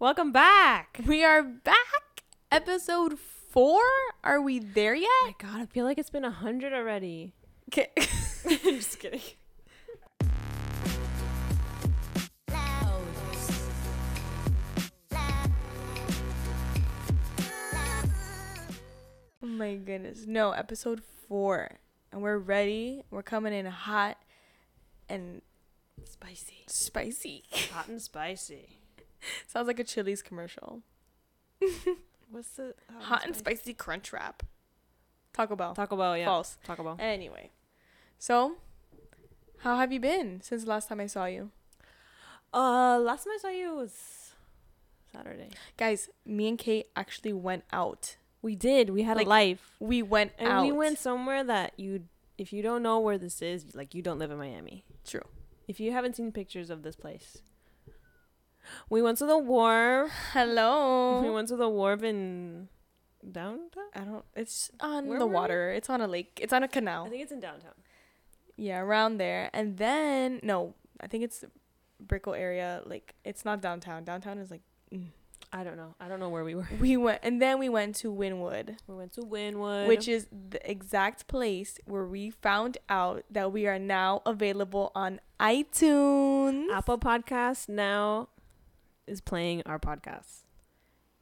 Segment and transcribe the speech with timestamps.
[0.00, 0.98] Welcome back.
[1.06, 2.24] We are back.
[2.50, 3.82] Episode four.
[4.24, 5.10] Are we there yet?
[5.12, 7.34] Oh my god, I feel like it's been a hundred already.
[7.68, 7.90] Okay.
[8.48, 9.20] I'm just kidding.
[19.42, 20.24] oh my goodness.
[20.26, 21.78] No, episode four.
[22.10, 23.02] And we're ready.
[23.10, 24.16] We're coming in hot
[25.10, 25.42] and
[26.04, 26.64] Spicy.
[26.68, 27.44] spicy.
[27.74, 28.79] Hot and spicy.
[29.46, 30.82] Sounds like a Chili's commercial.
[32.30, 34.42] What's the Hot and spicy crunch wrap.
[35.32, 35.74] Taco Bell.
[35.74, 36.24] Taco Bell, yeah.
[36.26, 36.58] False.
[36.64, 36.96] Taco Bell.
[36.98, 37.50] Anyway.
[38.18, 38.56] So,
[39.58, 41.50] how have you been since the last time I saw you?
[42.52, 44.32] Uh, last time I saw you was
[45.12, 45.48] Saturday.
[45.76, 48.16] Guys, me and Kate actually went out.
[48.42, 48.90] We did.
[48.90, 50.64] We had Like, a life, We went and out.
[50.64, 52.04] we went somewhere that you,
[52.38, 54.84] if you don't know where this is, like you don't live in Miami.
[55.06, 55.26] True.
[55.68, 57.38] If you haven't seen pictures of this place,
[58.88, 60.10] we went to the wharf.
[60.32, 61.20] Hello.
[61.22, 62.68] We went to the wharf in
[63.30, 63.84] downtown.
[63.94, 64.24] I don't.
[64.34, 65.34] It's on Where the we?
[65.34, 65.70] water.
[65.70, 66.38] It's on a lake.
[66.42, 67.04] It's on a canal.
[67.06, 67.72] I think it's in downtown.
[68.56, 69.50] Yeah, around there.
[69.52, 71.44] And then no, I think it's
[71.98, 72.82] Brickell area.
[72.84, 74.04] Like it's not downtown.
[74.04, 75.06] Downtown is like mm.
[75.52, 75.94] I don't know.
[76.00, 76.68] I don't know where we were.
[76.80, 80.70] we went, and then we went to Wynwood, We went to Wynwood, which is the
[80.70, 86.70] exact place where we found out that we are now available on iTunes.
[86.72, 88.28] Apple Podcast now
[89.10, 90.44] is playing our podcast.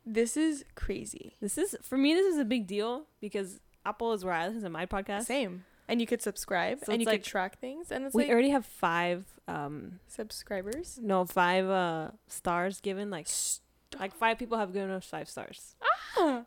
[0.07, 1.35] This is crazy.
[1.41, 2.15] This is for me.
[2.15, 5.25] This is a big deal because Apple is where I listen to my podcast.
[5.25, 5.65] Same.
[5.91, 8.25] And you could subscribe So and you like- could track things and it's like We
[8.25, 10.99] like already have five, um, subscribers.
[11.03, 13.11] no, five uh stars given.
[13.11, 13.27] Like,
[13.99, 15.77] like five people have given us five stars.
[16.19, 16.45] Ah.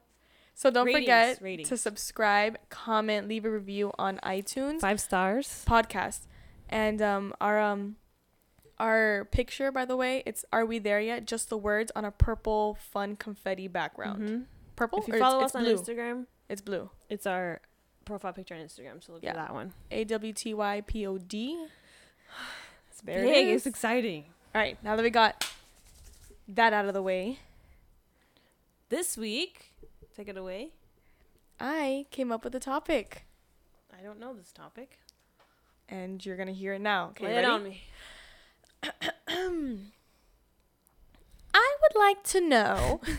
[0.53, 5.65] So don't Ratings, forget to subscribe, comment, leave a review on iTunes Five stars.
[5.67, 6.27] podcast.
[6.69, 7.95] And um our um
[8.81, 11.25] our picture by the way, it's are we there yet?
[11.25, 14.21] Just the words on a purple fun confetti background.
[14.21, 14.45] Mhm.
[14.75, 14.99] Purple?
[14.99, 15.77] If you follow it's, us on blue.
[15.77, 16.89] Instagram, It's blue.
[17.09, 17.61] it's our
[18.05, 19.03] profile picture on Instagram.
[19.03, 19.29] So look Yeah.
[19.31, 19.73] at that one.
[19.91, 21.67] A W T Y P O D.
[22.89, 23.47] It's very big.
[23.49, 24.25] It's exciting.
[24.55, 25.45] All right, now that we got
[26.47, 27.39] that out of the way,
[28.89, 29.71] This week,
[30.15, 30.71] take it away.
[31.59, 33.25] I came up with a topic
[33.97, 34.97] I don't know this topic.
[35.87, 37.09] and you're going to hear it now.
[37.09, 37.47] Okay, Lay ready?
[37.47, 37.81] it on me.
[38.83, 38.89] I
[41.81, 43.01] would like to know.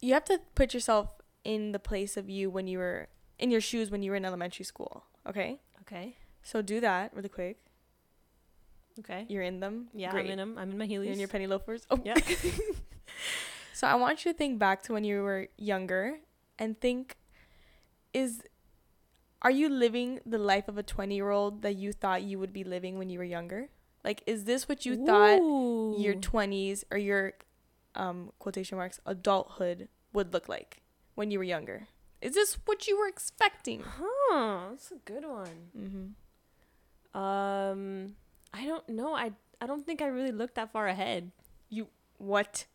[0.00, 1.08] you have to put yourself
[1.44, 4.24] in the place of you when you were in your shoes when you were in
[4.24, 5.04] elementary school.
[5.28, 6.16] Okay, Okay.
[6.42, 7.58] so do that really quick.
[9.00, 9.26] Okay.
[9.28, 9.88] You're in them.
[9.92, 10.26] Yeah, Great.
[10.26, 10.56] I'm in them.
[10.58, 11.04] I'm in my Heelys.
[11.04, 11.86] You're in your penny loafers.
[11.90, 12.14] Oh, Yeah.
[13.74, 16.14] so I want you to think back to when you were younger
[16.58, 17.16] and think:
[18.14, 18.42] Is
[19.46, 22.52] are you living the life of a 20 year old that you thought you would
[22.52, 23.68] be living when you were younger?
[24.02, 25.38] Like, is this what you thought
[26.00, 27.34] your 20s or your
[27.94, 30.82] um quotation marks adulthood would look like
[31.14, 31.86] when you were younger
[32.20, 35.70] is this what you were expecting Huh, that's a good one.
[35.78, 37.18] mm-hmm.
[37.18, 38.16] Um,
[38.52, 39.14] I don't know.
[39.14, 39.30] I
[39.60, 41.30] I don't think I really looked that far ahead.
[41.70, 41.86] You
[42.18, 42.66] what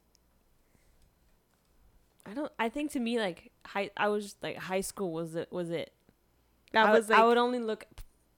[2.26, 2.52] I don't.
[2.58, 5.92] I think to me, like high, I was like high school was it was it.
[6.74, 7.86] That I was would, like I would only look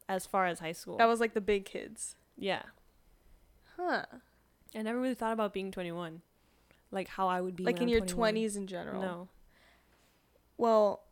[0.10, 0.98] as far as high school.
[0.98, 2.64] that was like the big kids yeah.
[3.78, 4.04] huh
[4.76, 6.22] I never really thought about being twenty one,
[6.92, 8.34] like how I would be like in I'm your 21.
[8.34, 9.28] 20s in general No.
[10.58, 11.04] well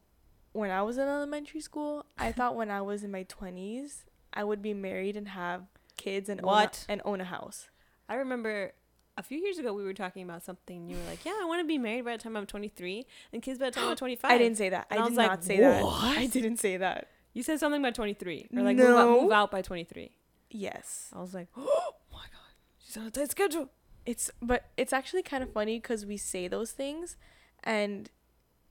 [0.54, 4.04] when i was in elementary school i thought when i was in my 20s
[4.34, 5.64] i would be married and have
[5.98, 6.86] kids and What?
[6.90, 7.70] own a, and own a house
[8.10, 8.74] I remember
[9.22, 10.90] a few years ago we were talking about something.
[10.90, 13.42] You were like, "Yeah, I want to be married by the time I'm 23 and
[13.42, 15.18] kids by the time I'm 25." i didn't say that And i I did was
[15.18, 18.62] like, not say that "What?" i didn't say that You said something by 23 or
[18.64, 20.12] like move, out, move out by 23.
[20.50, 22.52] yes I was like, "Oh my god,
[22.84, 23.70] she's on a tight schedule."
[24.12, 27.18] It's but it's actually kind of funny because we say those things,
[27.64, 28.10] and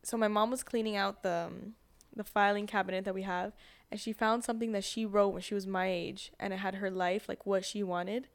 [0.02, 1.74] so my mom was cleaning out the um,
[2.20, 3.52] the filing cabinet that we have,
[3.90, 6.74] and she found something that she wrote when she was my age, and it had
[6.82, 8.26] her life like what she wanted,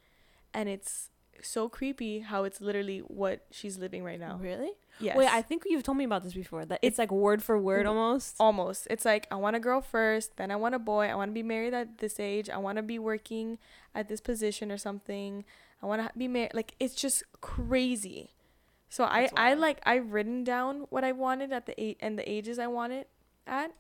[0.54, 1.10] and it's
[1.42, 4.38] so creepy how it's literally what she's living right now.
[4.42, 4.72] Really?
[5.00, 5.18] Yes.
[5.18, 6.64] Wait, I think you've told me about this before.
[6.66, 8.36] That it's, It's- like word for word almost.
[8.40, 8.88] almost.
[8.90, 11.06] It's like I want a girl first, then I want a boy.
[11.08, 12.50] I want to be married at this age.
[12.50, 13.58] I want to be working
[13.94, 15.44] at this position or something.
[15.84, 16.54] I want to be married.
[16.54, 18.32] Like it's just crazy.
[18.90, 19.60] So I That's I wild.
[19.60, 22.94] like I've written down what I wanted at the eight and the ages I want
[22.94, 23.10] it
[23.46, 23.72] at,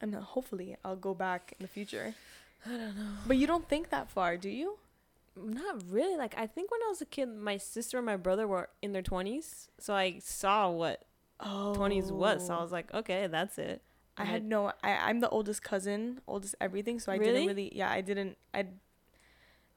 [0.00, 2.14] and hopefully I'll go back in the future.
[2.66, 3.12] I don't know.
[3.26, 4.76] But you don't think that far, do you?
[5.36, 6.16] Not really.
[6.16, 8.92] Like I think when I was a kid, my sister and my brother were in
[8.92, 11.04] their 20s, so I saw what
[11.40, 12.46] Oh, 20s was.
[12.46, 13.82] So I was like, okay, that's it.
[14.18, 14.72] I had no.
[14.84, 17.00] I I'm the oldest cousin, oldest everything.
[17.00, 17.32] So I Really?
[17.32, 17.72] didn't really.
[17.74, 18.36] Yeah, I didn't.
[18.52, 18.66] I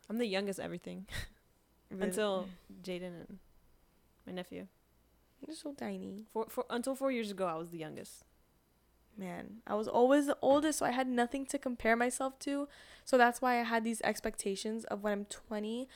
[0.10, 1.08] I'm the youngest everything.
[1.92, 2.50] Really- until
[2.82, 3.38] Jaden and
[4.26, 4.66] my nephew.
[5.46, 6.26] You're so tiny.
[6.34, 8.24] For, for until four years ago, I was the youngest.
[9.18, 12.68] Man, I was always the oldest, so I had nothing to compare myself to.
[13.06, 15.88] So that's why I had these expectations of when I'm 20,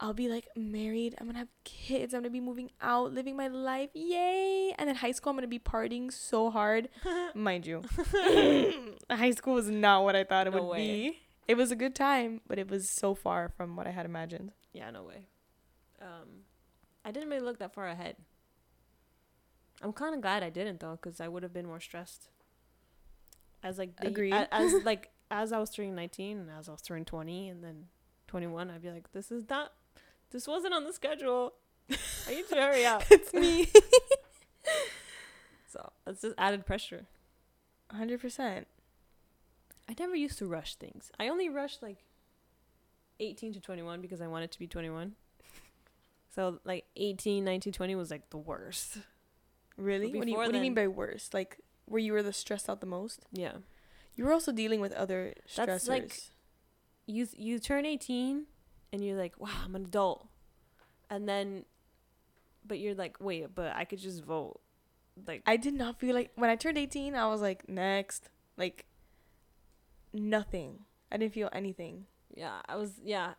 [0.00, 3.48] I'll be like married, I'm gonna have kids, I'm gonna be moving out, living my
[3.48, 4.72] life, yay!
[4.78, 6.88] And then high school, I'm gonna be partying so hard,
[7.34, 7.82] mind you.
[9.10, 10.86] high school was not what I thought it No would way.
[10.86, 11.18] be.
[11.48, 14.52] It was a good time, but it was so far from what I had imagined.
[14.74, 15.24] Yeah, no way.
[16.02, 16.44] Um,
[17.04, 18.16] I didn't really look that far ahead.
[19.80, 22.28] I'm kind of glad I didn't though, because I would have been more stressed.
[23.62, 24.34] As like the, Agreed.
[24.50, 27.86] As, like as I was turning 19 and as I was turning 20 and then
[28.28, 29.72] 21, I'd be like, this is not,
[30.30, 31.54] this wasn't on the schedule.
[31.90, 33.04] I need to hurry up.
[33.10, 33.68] it's me.
[35.68, 37.06] So it's just added pressure.
[37.94, 38.64] 100%.
[39.88, 41.12] I never used to rush things.
[41.20, 41.98] I only rushed like
[43.20, 45.12] 18 to 21 because I wanted to be 21.
[46.34, 48.98] So like 18, 19, 20 was like the worst.
[49.76, 50.06] Really?
[50.06, 51.34] What do, you, what do you mean by worst?
[51.34, 53.26] Like, where you were the stressed out the most?
[53.32, 53.58] Yeah.
[54.14, 55.66] You were also dealing with other stressors.
[55.66, 56.18] That's like-
[57.06, 58.46] You you turn 18
[58.92, 60.28] and you're like, "Wow, I'm an adult."
[61.08, 61.64] And then
[62.66, 64.60] but you're like, "Wait, but I could just vote."
[65.26, 68.28] Like I did not feel like when I turned 18, I was like, next.
[68.56, 68.84] Like,
[70.12, 70.80] nothing.
[71.10, 72.06] I didn't feel anything.
[72.34, 73.34] yeah, I was yeah.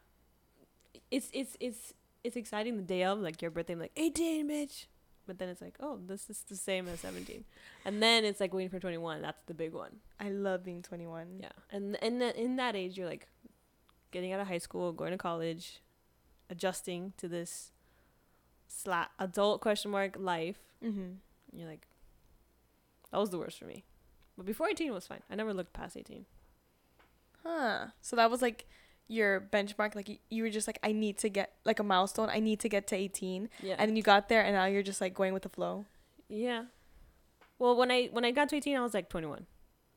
[1.12, 1.94] It's it's it's
[2.24, 4.88] it's exciting the day of like your birthday I'm like 18, bitch.
[5.30, 7.46] But then it's like, "Oh, this is the same as 17."
[7.86, 9.22] And then it's like waiting for 21.
[9.22, 9.98] That's the big one.
[10.20, 11.38] I love being 21.
[11.40, 13.28] Yeah, and and then in that age, you're like
[14.10, 15.82] getting out of high school, going to college,
[16.50, 17.72] adjusting to this
[18.68, 20.58] sla- adult question mark life.
[20.84, 21.12] Mm-hmm.
[21.54, 21.86] You're like,
[23.12, 23.84] that was the worst for me.
[24.36, 25.22] But before 18 was fine.
[25.30, 26.26] I never looked past 18.
[27.44, 27.88] Huh.
[28.02, 28.66] So that was like
[29.10, 29.96] your benchmark.
[29.96, 32.30] Like, you, you were just like, I need to get, like, a milestone.
[32.30, 33.50] I need to get to 18.
[33.62, 33.76] Yeah.
[33.78, 35.86] And then you got there, and now you're just, like, going with the flow.
[36.30, 36.64] yeah.
[37.58, 39.46] Well, when I when I got to 18, I was like 21.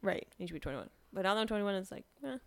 [0.03, 0.26] Right.
[0.29, 0.91] I need to be 21.
[1.12, 2.38] But now that I'm 21, it's like, eh.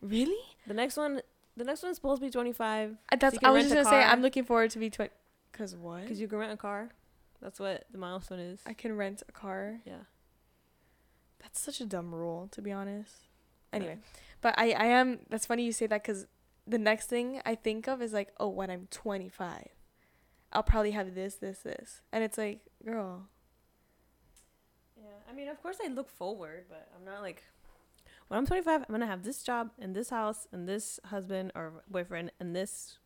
[0.00, 0.40] Really?
[0.66, 1.20] The next one,
[1.58, 3.90] the next one's supposed to be 25 Uh, That's, can I was just going to
[3.90, 4.02] say.
[4.02, 5.10] I'm looking forward to be 20.
[5.52, 6.02] Because what?
[6.04, 6.88] because you can rent a car.
[7.42, 8.60] That's what the milestone is.
[8.64, 9.80] I can rent a car.
[9.84, 10.04] yeah.
[11.42, 13.26] That's such a dumb rule, to be honest.
[13.76, 13.98] Anyway,
[14.40, 15.20] but I, I am.
[15.28, 16.26] That's funny you say that because
[16.66, 19.68] the next thing I think of is like, oh, when I'm 25,
[20.52, 23.28] I'll probably have this, this, this, and it's like, girl,
[24.96, 27.44] Yeah, I mean, of course, I look forward, but I'm not like
[28.28, 31.84] when I'm 25, I'm gonna have this job and this house and this husband or
[31.88, 32.98] boyfriend and this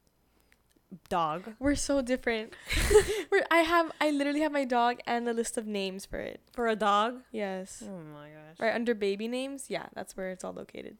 [1.08, 1.54] dog.
[1.58, 2.54] we're so different.
[3.30, 6.40] we're, I have, I literally have my dog and a list of names for it.
[6.52, 7.20] For a dog?
[7.32, 7.82] Yes.
[7.86, 8.58] Oh my gosh!
[8.58, 10.96] Right under baby names, yeah, that's where it's all located.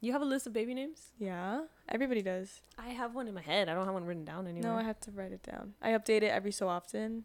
[0.00, 1.12] You have a list of baby names?
[1.18, 2.60] Yeah, everybody does.
[2.78, 3.68] I have one in my head.
[3.68, 4.72] I don't have one written down anymore.
[4.72, 5.74] No, I have to write it down.
[5.80, 7.24] I update it every so often.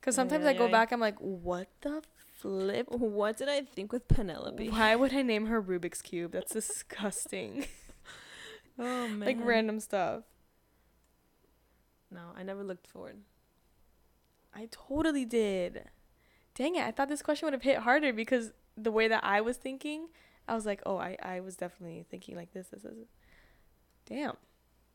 [0.00, 0.70] Cause sometimes Yeah, I go yeah.
[0.72, 2.02] back, I'm like, what the
[2.38, 2.86] flip?
[2.90, 4.68] What did I think with Penelope?
[4.70, 6.32] Why would I name her Rubik's Cube?
[6.32, 7.66] That's disgusting.
[8.78, 9.20] Oh man!
[9.20, 10.24] like random stuff.
[12.10, 13.16] No, I never looked forward.
[14.54, 15.84] I totally did.
[16.54, 19.40] Dang it, I thought this question would have hit harder because the way that I
[19.40, 20.08] was thinking,
[20.48, 22.92] I was like, oh, I, I was definitely thinking like this, this, this.
[24.06, 24.36] Damn.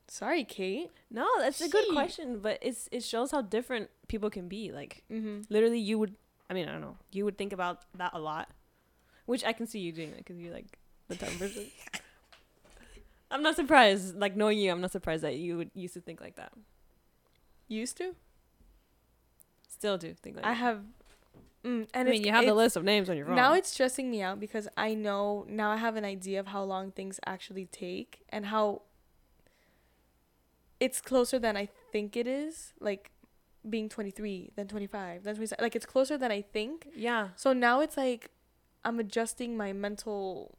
[0.07, 0.89] Sorry, Kate.
[1.09, 4.71] No, that's a good question, but it's it shows how different people can be.
[4.71, 5.41] Like Mm-hmm.
[5.49, 6.15] literally, you would.
[6.49, 6.97] I mean, I don't know.
[7.11, 8.49] You would think about that a lot,
[9.25, 10.77] which I can see you doing because you're like
[11.07, 11.67] the type person.
[13.31, 14.15] I'm not surprised.
[14.17, 16.51] Like knowing you, I'm not surprised that you would used to think like that.
[17.71, 18.15] Used to?
[19.69, 20.55] Still do think like I that.
[20.55, 20.79] have.
[21.63, 23.35] Mm, and I mean, you have the list of names on your phone.
[23.35, 26.63] Now it's stressing me out because I know now I have an idea of how
[26.63, 28.81] long things actually take and how
[30.79, 32.73] it's closer than I think it is.
[32.79, 33.11] Like
[33.69, 35.63] being 23, then 25, then 27.
[35.63, 36.87] Like it's closer than I think.
[36.95, 37.29] yeah.
[37.35, 38.31] So now it's like
[38.83, 40.57] I'm adjusting my mental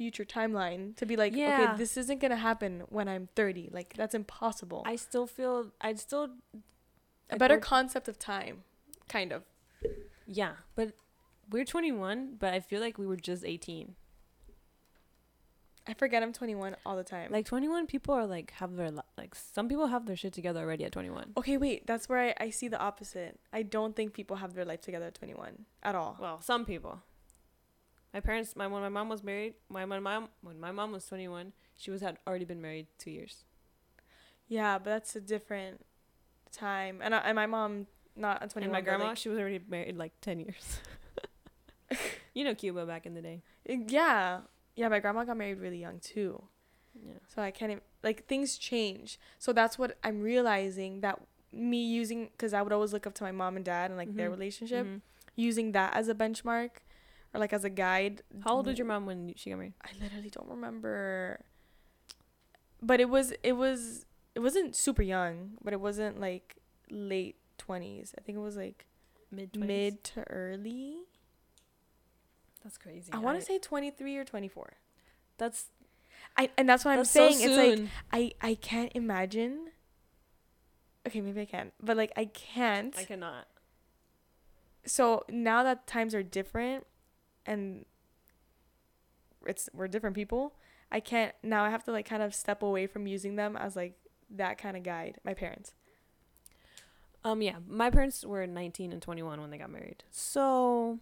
[0.00, 1.60] future timeline to be like, Yeah.
[1.62, 3.68] okay, this isn't to happen when I'm 30.
[3.70, 4.82] Like that's impossible.
[4.86, 5.72] I still feel.
[5.78, 6.30] I'd still.
[7.28, 8.62] a better concept of time,
[9.10, 9.42] kind of.
[10.26, 10.94] Yeah, but
[11.50, 13.94] we're 21, but I feel like we were just 18.
[15.86, 17.30] I forget I'm 21 all the time.
[17.30, 20.60] Like 21 people are like have their li- like some people have their shit together
[20.60, 21.32] already at 21.
[21.36, 21.86] Okay, wait.
[21.86, 23.38] That's where I, I see the opposite.
[23.52, 26.16] I don't think people have their life together at 21 at all.
[26.18, 27.02] Well, some people.
[28.12, 31.06] My parents, my when my mom was married, my, my mom when my mom was
[31.06, 33.44] 21, she was had already been married 2 years.
[34.48, 35.84] Yeah, but that's a different
[36.50, 37.00] time.
[37.02, 37.86] And I, and my mom
[38.16, 38.62] not 21.
[38.64, 40.80] and my grandma, like- she was already married like 10 years.
[42.34, 43.42] you know Cuba back in the day.
[43.66, 44.40] yeah,
[44.76, 44.88] yeah.
[44.88, 46.42] My grandma got married really young too.
[46.94, 47.14] Yeah.
[47.34, 47.70] So I can't.
[47.72, 49.18] Even, like things change.
[49.38, 51.20] So that's what I'm realizing that
[51.52, 54.14] me using because I would always look up to my mom and dad and like
[54.16, 54.32] their Mhm.
[54.32, 55.00] relationship, Mhm.
[55.36, 56.70] using that as a benchmark
[57.32, 58.22] or like as a guide.
[58.44, 59.74] How old was your mom when she got married?
[59.82, 61.40] I literally don't remember.
[62.82, 66.56] But it was it was it wasn't super young, but it wasn't like
[66.90, 68.14] late twenties.
[68.18, 68.86] I think it was like
[69.32, 70.96] Mid mid to early.
[72.64, 73.12] That's crazy.
[73.12, 74.72] I want to say twenty three or twenty four.
[75.38, 75.66] that's
[76.36, 77.34] I and that's what I'm saying.
[77.34, 77.88] so it's like.
[78.12, 79.68] I I can't imagine.
[81.06, 82.94] Okay, maybe I can, but like I can't.
[82.98, 83.46] I cannot.
[84.84, 86.86] so now that times are different,
[87.50, 87.84] and
[89.46, 90.54] it's we're different people.
[90.92, 91.64] I can't now.
[91.64, 93.94] I have to like kind of step away from using them as like
[94.30, 95.18] that kind of guide.
[95.24, 95.72] My parents.
[97.22, 100.98] Um, yeah, my parents were 19 and 21 when they got married, so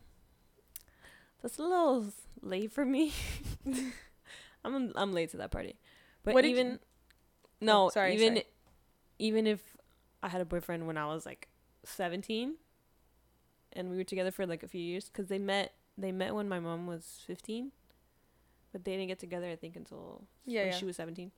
[1.41, 2.07] that's a little
[2.43, 3.13] late for me.
[4.65, 5.77] I'm I'm late to that party,
[6.25, 6.79] but What did you- even
[7.61, 8.47] no, Oh, sorry, even sorry.
[9.21, 9.61] even if
[10.23, 11.49] I had a boyfriend when I was like
[11.85, 12.55] 17,
[13.75, 16.49] and we were together for like a few years, because they met they met when
[16.49, 17.73] my mom was 15,
[18.73, 20.79] but they didn't get together I think until Yeah, when yeah.
[20.79, 21.31] she was 17.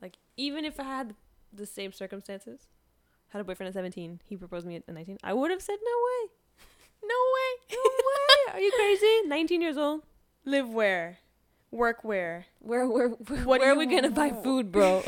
[0.00, 1.14] Like, even if I had
[1.52, 2.68] the same circumstances,
[3.28, 5.90] had a boyfriend at 17, he proposed me at 19, I would have said, no
[6.06, 6.30] way.
[7.02, 7.76] No way.
[7.76, 8.54] No way.
[8.54, 9.22] Are you crazy?
[9.28, 10.02] 19 years old.
[10.44, 11.18] Live where?
[11.70, 12.46] Work where?
[12.60, 15.02] Where, where, where, What where are we going to buy food, bro?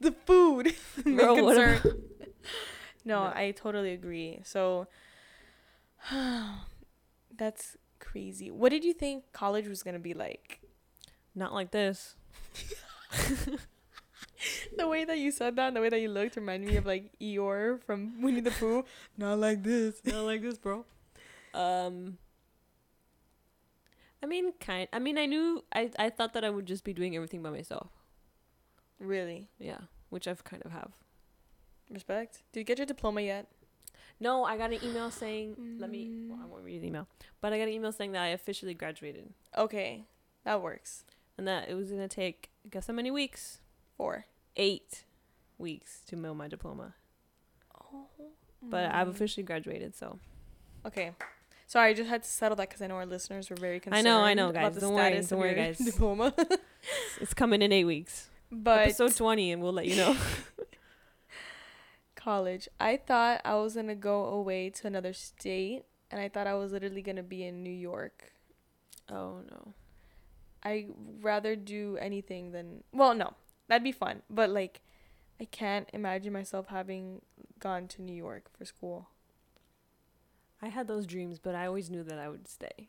[0.00, 0.74] The food.
[1.04, 1.80] Bro, concern.
[3.04, 3.32] no, No.
[3.34, 4.40] I totally agree.
[4.44, 4.86] So
[7.38, 8.50] that's crazy.
[8.50, 10.60] What did you think college was gonna be like?
[11.34, 12.16] Not like this.
[14.76, 16.86] The way that you said that, and the way that you looked, reminded me of
[16.86, 18.84] like Eeyore from Winnie the Pooh.
[19.16, 20.00] Not like this.
[20.04, 20.84] Not like this, bro.
[21.54, 22.18] Um,
[24.22, 24.88] I mean, kind.
[24.92, 25.64] I mean, I knew.
[25.72, 27.90] I I thought that I would just be doing everything by myself.
[29.00, 29.48] Really?
[29.58, 30.92] Yeah, which I've kind of have.
[31.90, 32.42] Respect.
[32.52, 33.48] Did you get your diploma yet?
[34.20, 35.76] No, I got an email saying.
[35.78, 36.10] Let me.
[36.28, 36.48] Well, I Mm.
[36.48, 37.06] won't read the email,
[37.40, 40.04] but I got an email saying that I officially graduated Okay,
[40.44, 41.04] that works.
[41.36, 42.50] and that it was gonna take.
[42.68, 43.60] Guess how many weeks?
[43.96, 44.26] Four.
[44.56, 45.04] Eight
[45.56, 46.94] weeks to mail my diploma.
[47.80, 48.06] Oh.
[48.62, 50.18] But I've officially graduated, so
[50.84, 51.12] Okay.
[51.66, 53.98] Sorry, I just had to settle that because I know our listeners were very concerned.
[54.08, 54.76] I know, I know, guys.
[54.76, 55.78] Don't worry, don't worry, guys.
[55.92, 56.34] Diploma.
[57.20, 58.30] it's coming in eight weeks.
[58.50, 60.16] but Episode twenty, and we'll let you know.
[62.28, 66.54] college, I thought I was gonna go away to another state, and I thought I
[66.54, 68.32] was literally gonna be in New York.
[69.10, 69.72] oh no.
[70.62, 70.88] I
[71.22, 73.32] rather do anything than well, no,
[73.68, 74.82] that'd be fun, but like,
[75.40, 77.22] I can't imagine myself having
[77.60, 79.08] gone to New York for school.
[80.60, 82.88] I had those dreams, but I always knew that I would stay.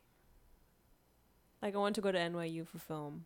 [1.62, 3.25] Like I wanted to go to NYU for film,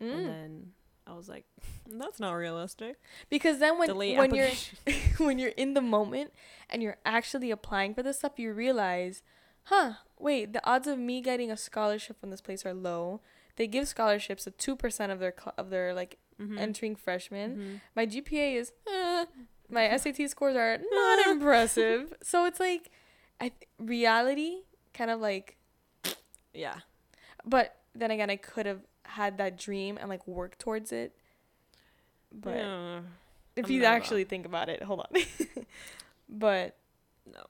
[0.00, 0.26] and Mm.
[0.26, 0.72] then
[1.08, 1.46] I was like,
[1.90, 2.96] "That's not realistic."
[3.30, 4.50] Because then when Delay when you're
[5.18, 6.32] when you're in the moment
[6.68, 9.22] and you're actually applying for this stuff, you realize,
[9.64, 13.20] huh, wait, the odds of me getting a scholarship from this place are low.
[13.56, 16.58] They give scholarships to two percent of their cl- of their like Mhm.
[16.58, 17.56] entering freshmen.
[17.56, 17.80] Mhm.
[17.96, 19.24] My GPA is, eh,
[19.68, 22.12] my SAT scores are not impressive.
[22.22, 22.90] So it's like,
[23.40, 24.62] I th- reality
[24.94, 25.56] kind of like,
[26.52, 26.80] Yeah.
[27.44, 31.14] but then again, I could have had that dream and like worked towards it.
[32.32, 33.00] But Yeah.
[33.56, 35.22] if I'm you actually think about it, hold on.
[36.28, 36.76] but
[37.26, 37.44] No.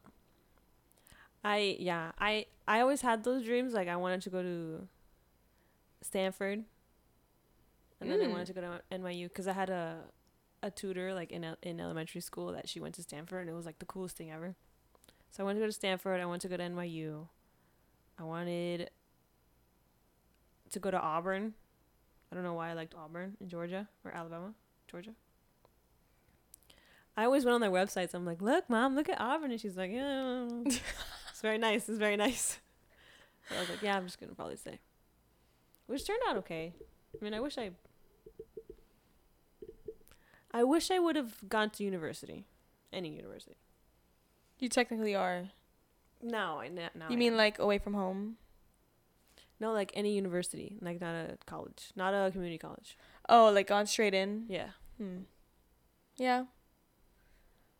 [1.44, 4.88] I yeah, I I always had those dreams like I wanted to go to
[6.02, 6.64] Stanford.
[8.00, 8.30] And then I Mm.
[8.30, 10.04] wanted to go to NYU cuz I had a
[10.62, 13.66] a tutor like in in elementary school that she went to Stanford and it was
[13.66, 14.56] like the coolest thing ever.
[15.30, 17.28] So I wanted to go to Stanford, I wanted to go to NYU.
[18.18, 18.90] I wanted
[20.72, 21.54] to go to Auburn.
[22.30, 24.52] I don't know why I liked Auburn in Georgia or Alabama,
[24.90, 25.12] Georgia.
[27.16, 28.14] I always went on their websites.
[28.14, 31.88] I'm like, look, mom, look at Auburn, and she's like, yeah, it's very nice.
[31.88, 32.58] It's very nice.
[33.48, 34.78] So I was like, yeah, I'm just gonna probably stay,
[35.86, 36.74] which turned out okay.
[37.18, 37.70] I mean, I wish I,
[40.52, 42.46] I wish I would have gone to university,
[42.92, 43.56] any university.
[44.58, 45.48] you technically are.
[46.22, 46.88] No, I now.
[47.08, 48.36] you mean like away from home?
[49.60, 52.96] No, like any university, like not a college, not a community college.
[53.28, 54.44] Oh, like gone straight in?
[54.48, 55.18] Yeah, Hmm.
[56.16, 56.44] Yeah.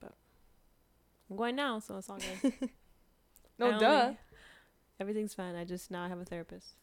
[0.01, 0.13] But
[1.31, 2.53] I'm going now, so it's all good.
[3.59, 4.13] No, only- duh.
[5.01, 5.57] Everything's fine.
[5.57, 6.75] I just now I have a therapist.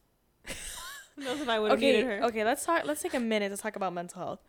[1.18, 2.24] Knows if I would have Okay, needed her.
[2.25, 2.44] okay.
[2.44, 2.84] Let's talk.
[2.86, 4.40] Let's take a minute to talk about mental health.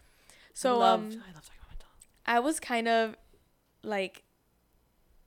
[0.52, 1.88] So, I love, um, I love talking about mental.
[1.88, 2.06] health.
[2.26, 3.14] I was kind of
[3.84, 4.24] like,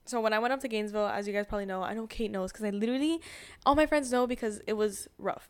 [0.09, 2.31] so when I went up to Gainesville, as you guys probably know, I know Kate
[2.31, 3.21] knows because I literally,
[3.65, 5.49] all my friends know because it was rough.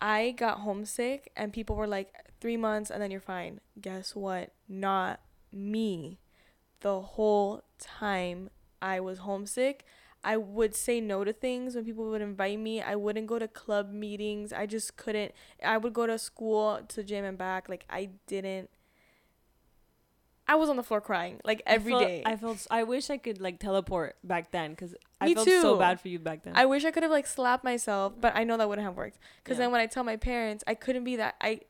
[0.00, 3.60] I got homesick and people were like, three months, and then you're fine.
[3.80, 4.52] Guess what?
[4.68, 5.20] Not
[5.52, 6.18] me.
[6.80, 8.50] The whole time
[8.80, 9.84] I was homesick,
[10.24, 12.80] I would say no to things when people would invite me.
[12.80, 14.52] I wouldn't go to club meetings.
[14.52, 15.32] I just couldn't.
[15.64, 17.68] I would go to school to gym and back.
[17.68, 18.70] Like I didn't.
[20.48, 22.22] I was on the floor crying like every I felt, day.
[22.24, 22.66] I felt.
[22.70, 26.18] I wish I could like teleport back then because I felt so bad for you
[26.18, 26.54] back then.
[26.56, 29.18] I wish I could have like slapped myself, but I know that wouldn't have worked.
[29.44, 29.64] Cause Yeah.
[29.64, 31.60] then when I tell my parents, I couldn't be that I,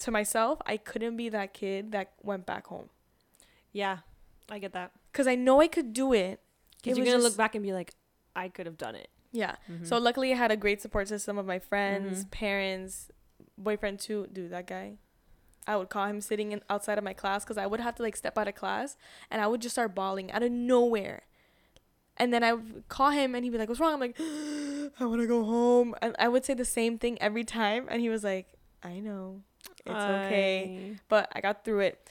[0.00, 2.90] to myself, I couldn't be that kid that went back home.
[3.72, 3.98] yeah,
[4.50, 4.90] I get that.
[5.12, 6.40] Cause I know I could do it.
[6.82, 7.92] Because you're gonna just- look back and be like,
[8.34, 9.08] I could have done it.
[9.32, 9.56] Yeah.
[9.70, 9.86] Mhm.
[9.86, 12.30] So luckily I had a great support system of my friends, Mhm.
[12.30, 13.10] parents,
[13.58, 14.26] boyfriend too.
[14.32, 14.98] Dude, that guy.
[15.66, 18.02] I would call him sitting in, outside of my class because I would have to
[18.02, 18.96] like step out of class
[19.30, 21.22] and I would just start bawling out of nowhere.
[22.16, 23.94] And then I would call him and he'd be like, What's wrong?
[23.94, 24.18] I'm like,
[25.00, 25.94] I want to go home.
[26.00, 27.86] And I would say the same thing every time.
[27.88, 29.42] And he was like, I know.
[29.84, 30.96] It's okay.
[31.08, 32.10] But I got through it.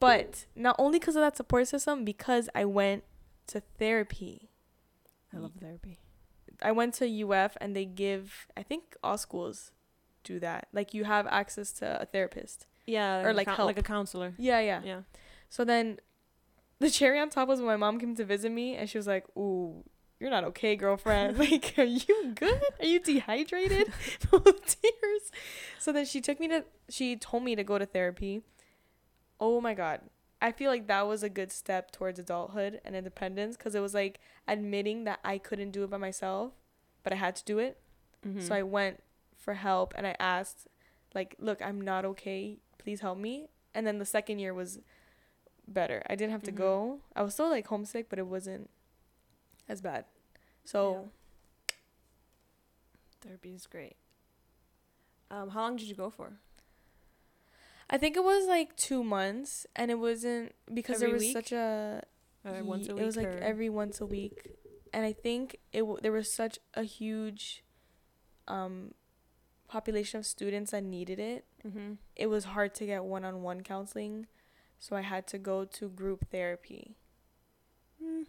[0.00, 3.04] But not only because of that support system, because I went
[3.48, 4.50] to therapy.
[5.32, 5.98] I love therapy.
[6.62, 9.72] I went to UF and they give I think all schools
[10.22, 10.68] do that.
[10.72, 12.66] Like you have access to a therapist.
[12.86, 14.34] Yeah, Or, like, coun- like a counselor.
[14.38, 14.80] Yeah, yeah.
[14.84, 15.00] Yeah.
[15.48, 16.00] So then
[16.80, 19.06] the cherry on top was when my mom came to visit me and she was
[19.06, 19.84] like, "Ooh,
[20.20, 21.38] you're not okay, girlfriend.
[21.44, 22.60] like, are you good?
[22.80, 23.92] Are you dehydrated?"
[24.32, 25.30] no tears.
[25.78, 28.42] So then she took me to she told me to go to therapy.
[29.40, 30.00] Oh my god.
[30.42, 33.94] I feel like that was a good step towards adulthood and independence because it was
[33.94, 36.52] like admitting that I couldn't do it by myself,
[37.02, 37.80] but I had to do it.
[38.26, 38.42] Mhm.
[38.42, 39.02] So I went
[39.36, 40.66] for help and I asked,
[41.14, 42.58] like, look, I'm not okay.
[42.78, 43.48] Please help me.
[43.74, 44.78] And then the second year was
[45.66, 46.02] better.
[46.08, 46.56] I didn't have to Mhm.
[46.56, 47.00] go.
[47.16, 48.70] I was still like homesick, but it wasn't
[49.68, 50.04] as bad.
[50.64, 51.10] So
[53.20, 53.96] therapy is great.
[55.30, 56.38] Um, how long did you go for?
[57.90, 61.32] I think it was like two months, and it wasn't because there was week?
[61.32, 62.02] such a.
[62.44, 63.02] Uh, once a week.
[63.02, 64.48] It was like or- every once a week,
[64.92, 67.64] and I think it w- there was such a huge,
[68.48, 68.92] um,
[69.68, 71.44] population of students that needed it.
[71.66, 71.96] Mhm.
[72.16, 74.26] it was hard to get one-on-one counseling
[74.78, 76.94] so i had to go to group therapy
[78.02, 78.26] Mm.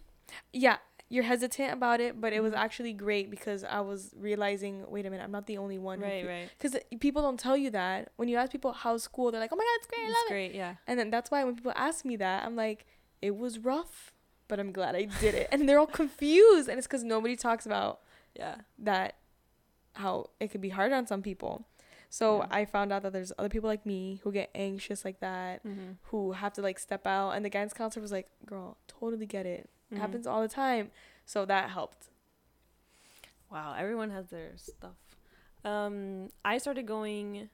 [0.53, 0.77] yeah
[1.09, 2.57] you're hesitant about it but it was Mhm.
[2.65, 6.25] actually great because i was realizing wait a minute i'm not the only one Right,
[6.25, 6.49] right.
[6.57, 9.55] because people don't tell you that when you ask people how's school they're like oh
[9.57, 10.55] my god it's great i It's love it great.
[10.55, 10.75] Yeah.
[10.87, 12.85] and then that's why when people ask me that i'm like
[13.21, 14.13] it was rough
[14.47, 17.65] but i'm glad i did it and they're all confused and it's because nobody talks
[17.65, 18.01] about
[18.35, 18.61] Yeah.
[18.79, 19.15] that
[19.95, 21.65] how it could be hard on some people
[22.09, 22.47] so Yeah.
[22.51, 25.91] i found out that there's other people like me who get anxious like that Mm-hmm.
[26.09, 29.45] who have to like step out and the guidance counselor was like girl totally get
[29.45, 29.97] it Mm-hmm.
[29.97, 30.91] it happens all the time
[31.25, 32.09] so that helped
[33.51, 34.95] Wow, everyone has their stuff.
[35.63, 37.49] Um, I started going,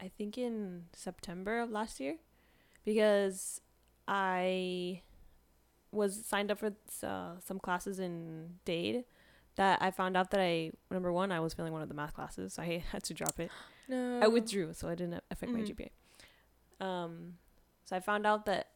[0.00, 2.16] I think in September of last year,
[2.84, 3.60] because
[4.06, 5.02] I
[5.92, 9.04] was signed up for uh, some classes in Dade.
[9.60, 12.14] That I found out that I number one I was failing one of the math
[12.14, 13.50] classes, so I had to drop it.
[13.88, 15.66] no I withdrew, so I didn't affect my Mhm.
[15.68, 15.90] GPA.
[16.86, 17.34] Um,
[17.84, 18.68] so I found out that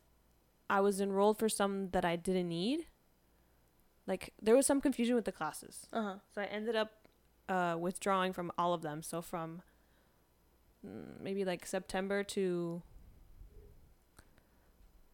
[0.68, 2.86] I was enrolled for some that I didn't need.
[4.06, 5.88] Like there was some confusion with the classes.
[5.90, 6.90] uh-huh So I ended up
[7.48, 9.02] uh, withdrawing from all of them.
[9.02, 9.62] So from
[10.86, 12.82] mm, maybe like September to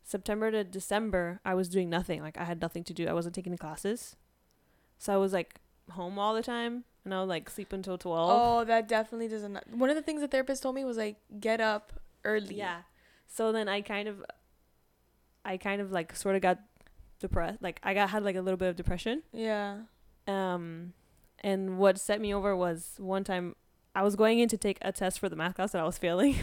[0.03, 2.23] September to December, I was doing nothing.
[2.23, 3.07] Like I had nothing to do.
[3.07, 4.17] I wasn't taking the classes.
[5.01, 5.57] So I was like
[5.91, 8.31] home all the time and I would like sleep until 12.
[8.31, 11.61] oh that definitely doesn't one of the things the therapist told me was like get
[11.61, 12.83] up early Yeah.
[13.27, 14.23] So then I kind of
[15.45, 16.59] I kind of like sort of got
[17.19, 17.63] depressed.
[17.63, 19.23] Like I got had like a little bit of depression.
[19.33, 19.79] yeah
[20.29, 20.93] Um,
[21.43, 23.57] and what set me over was one time
[23.95, 25.99] I was going in to take a test for the math class that I was
[25.99, 26.37] failing.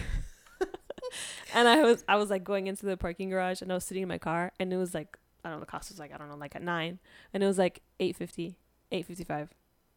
[1.54, 4.04] and I was I was like going into the parking garage and I was sitting
[4.04, 6.18] in my car and it was like I don't know the cost was like I
[6.18, 7.00] don't know like at 9
[7.34, 8.56] and it was like 8:50
[8.92, 9.50] 8:55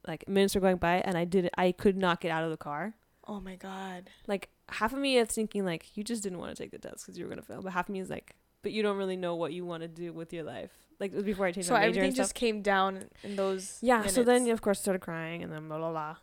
[0.06, 2.56] like minutes were going by and I did I could not get out of the
[2.56, 2.94] car.
[3.26, 4.10] Oh my god.
[4.26, 7.04] Like half of me is thinking like you just didn't want to take the test
[7.04, 9.16] because you were gonna fail but half of me is like but you don't really
[9.16, 10.70] know what you want to do with your life.
[10.98, 12.24] Like before I changed so my major everything and stuff.
[12.24, 14.58] just came down in those yeah so then minutes.
[14.58, 16.16] of course started crying and then blah blah blah.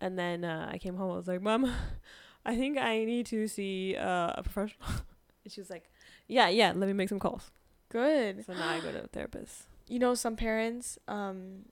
[0.00, 1.72] And then uh, I came home I was like mom
[2.46, 4.88] I think I need to see uh, a professional.
[5.44, 5.90] And she was like
[6.26, 7.50] yeah yeah let me make some calls
[7.94, 8.44] good.
[8.44, 9.66] So now I go to a therapist.
[9.86, 11.66] You know some parents um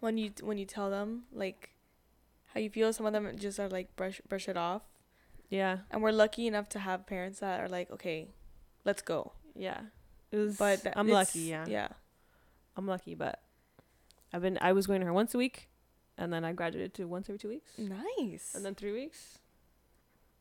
[0.00, 1.68] when you when you tell them like
[2.54, 4.80] how you feel some of them just are like brush brush it off.
[5.50, 5.80] Yeah.
[5.90, 8.28] And we're lucky enough to have parents that are like okay
[8.86, 9.32] let's go.
[9.54, 9.80] Yeah.
[10.32, 11.66] It was but that- I'm lucky yeah.
[11.68, 11.88] yeah.
[12.74, 13.42] I'm lucky but
[14.32, 15.68] I've been I was going to her once a week
[16.16, 17.72] and then I graduated to once every two weeks.
[17.76, 18.54] Nice.
[18.54, 19.40] And then three weeks.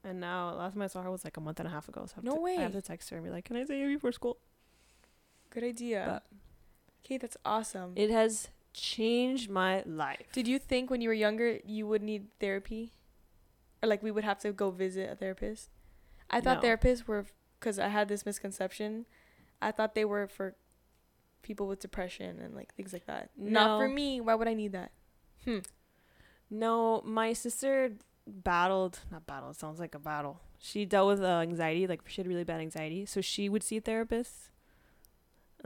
[0.06, 2.06] And now last time I saw her was like a month and a half ago.
[2.08, 3.66] So I have No to, I have to text her and be like, "Can I
[3.66, 4.38] see you before school?"
[5.56, 6.22] Good idea.
[7.04, 7.94] okay, that's awesome.
[7.96, 10.28] It has changed my life.
[10.34, 12.92] Did you think when you were younger you would need therapy?
[13.82, 15.70] Or like we would have to go visit a therapist?
[16.30, 16.68] I thought No.
[16.70, 17.26] therapists were
[17.62, 19.06] cuz I had this misconception.
[19.62, 20.56] I thought they were for
[21.42, 23.30] people with depression and like things like that.
[23.38, 24.20] Not for me.
[24.20, 24.92] Why would I need that?
[25.46, 25.60] Hmm.
[26.50, 27.94] No, my sister
[28.28, 30.42] battled, not battled, sounds like a battle.
[30.60, 33.06] She dealt with uh, anxiety, like she had really bad anxiety.
[33.06, 34.50] So she would see therapists.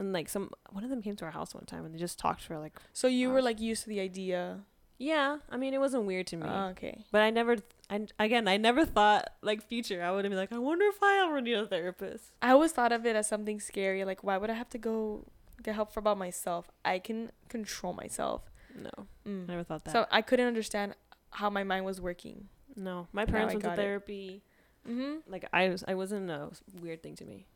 [0.00, 2.18] And like some, one of them came to our house one time and they just
[2.18, 4.60] talked for like, So you were like used to the idea.
[4.98, 6.46] yeah, I mean, it wasn't weird to me.
[6.46, 7.04] Ah, okay.
[7.12, 7.56] but I never,
[7.90, 10.02] I, again, I never thought like future.
[10.02, 12.24] I would be like, I wonder if I ever need a therapist.
[12.40, 14.04] I always thought of it as something scary.
[14.04, 15.26] Like, why would I have to go
[15.62, 16.70] get help for about myself?
[16.84, 18.42] I can control myself.
[18.74, 18.90] No,
[19.26, 19.44] Mm.
[19.48, 19.92] I never thought that.
[19.92, 20.94] So I couldn't understand
[21.32, 22.48] how my mind was working.
[22.76, 23.76] no, my parents went to it.
[23.76, 24.42] therapy.
[24.88, 25.30] Mm-hmm.
[25.32, 27.46] Like I was, I wasn't a weird thing to me.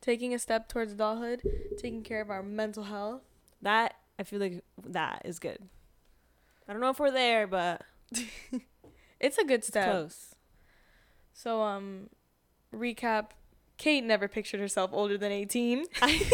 [0.00, 1.42] Taking a step towards adulthood,
[1.78, 3.22] taking care of our mental health.
[3.62, 5.58] That I feel like that is good.
[6.68, 7.82] I don't know if we're there, but
[9.20, 9.90] It's a good step.
[9.90, 10.34] close.
[11.32, 12.10] So, um,
[12.74, 13.30] recap.
[13.78, 15.84] Kate never pictured herself older than 18.
[16.02, 16.26] I,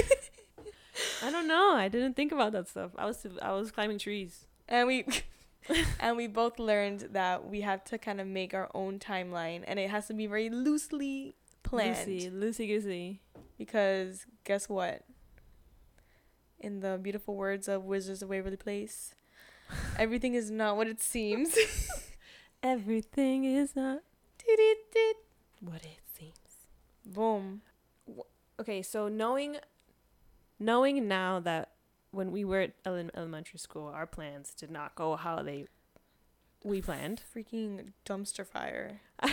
[1.22, 1.75] I don't know.
[1.75, 2.92] I didn't think about that stuff.
[2.96, 4.46] I was I was climbing trees.
[4.68, 5.05] and we
[6.01, 9.79] and we both learned that we have to kind of make our own timeline and
[9.79, 13.20] it has to be very loosely planned Lucy, Lucy Goosey.
[13.66, 15.03] Because guess what?
[16.59, 19.14] In the beautiful words of wizards of waverly place
[19.98, 21.57] everything is not what it seems.
[22.62, 24.01] Everything is not
[25.61, 26.35] what it seems.
[27.05, 27.62] boom.
[28.61, 29.57] Okay, so knowing
[30.59, 31.70] knowing now that
[32.12, 35.66] when we were at ele- elementary school, our plans did not go how they
[36.64, 37.22] we planned.
[37.35, 39.01] freaking dumpster fire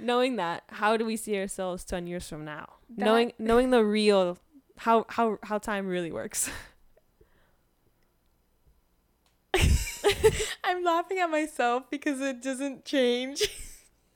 [0.00, 2.74] knowing that, how do we see ourselves ten years from now?
[2.96, 4.38] That- knowing knowing the real
[4.78, 6.50] how how how time really works.
[10.64, 13.42] i'm laughing at myself because it doesn't change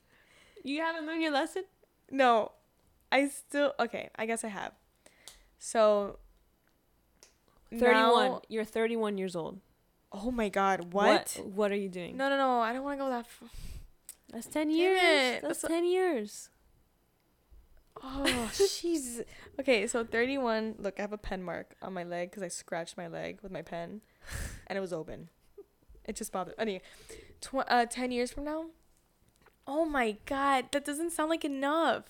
[0.63, 1.63] you haven't learned your lesson.
[2.09, 2.51] No,
[3.11, 4.09] I still okay.
[4.15, 4.71] I guess I have.
[5.57, 6.19] So.
[7.71, 8.31] Thirty-one.
[8.31, 9.59] now- You're thirty-one years old.
[10.13, 10.93] Oh my God!
[10.93, 11.35] What?
[11.37, 12.15] What, what are you doing?
[12.17, 12.59] No, no, no!
[12.59, 13.25] I don't want to go that.
[13.25, 13.49] F-
[14.31, 14.99] That's ten Damn years.
[15.01, 16.49] it, That's that's- ten years.
[18.03, 18.23] oh,
[18.53, 19.23] jeez.
[19.59, 20.75] Okay, so thirty-one.
[20.79, 23.51] Look, I have a pen mark on my leg because I scratched my leg with
[23.51, 24.01] my pen,
[24.67, 25.29] and it was open.
[26.05, 26.55] It just bothered.
[26.57, 26.81] Anyway,
[27.41, 28.65] tw- uh, ten years from now.
[29.65, 30.65] Oh my God!
[30.71, 32.03] That doesn't sound like enough.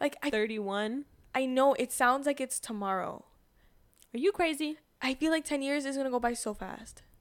[0.00, 1.04] Like I, Thirty-one.
[1.34, 3.24] I know it sounds like it's tomorrow.
[4.14, 7.02] Are you crazy, I feel like 10 years is going to go by so fast.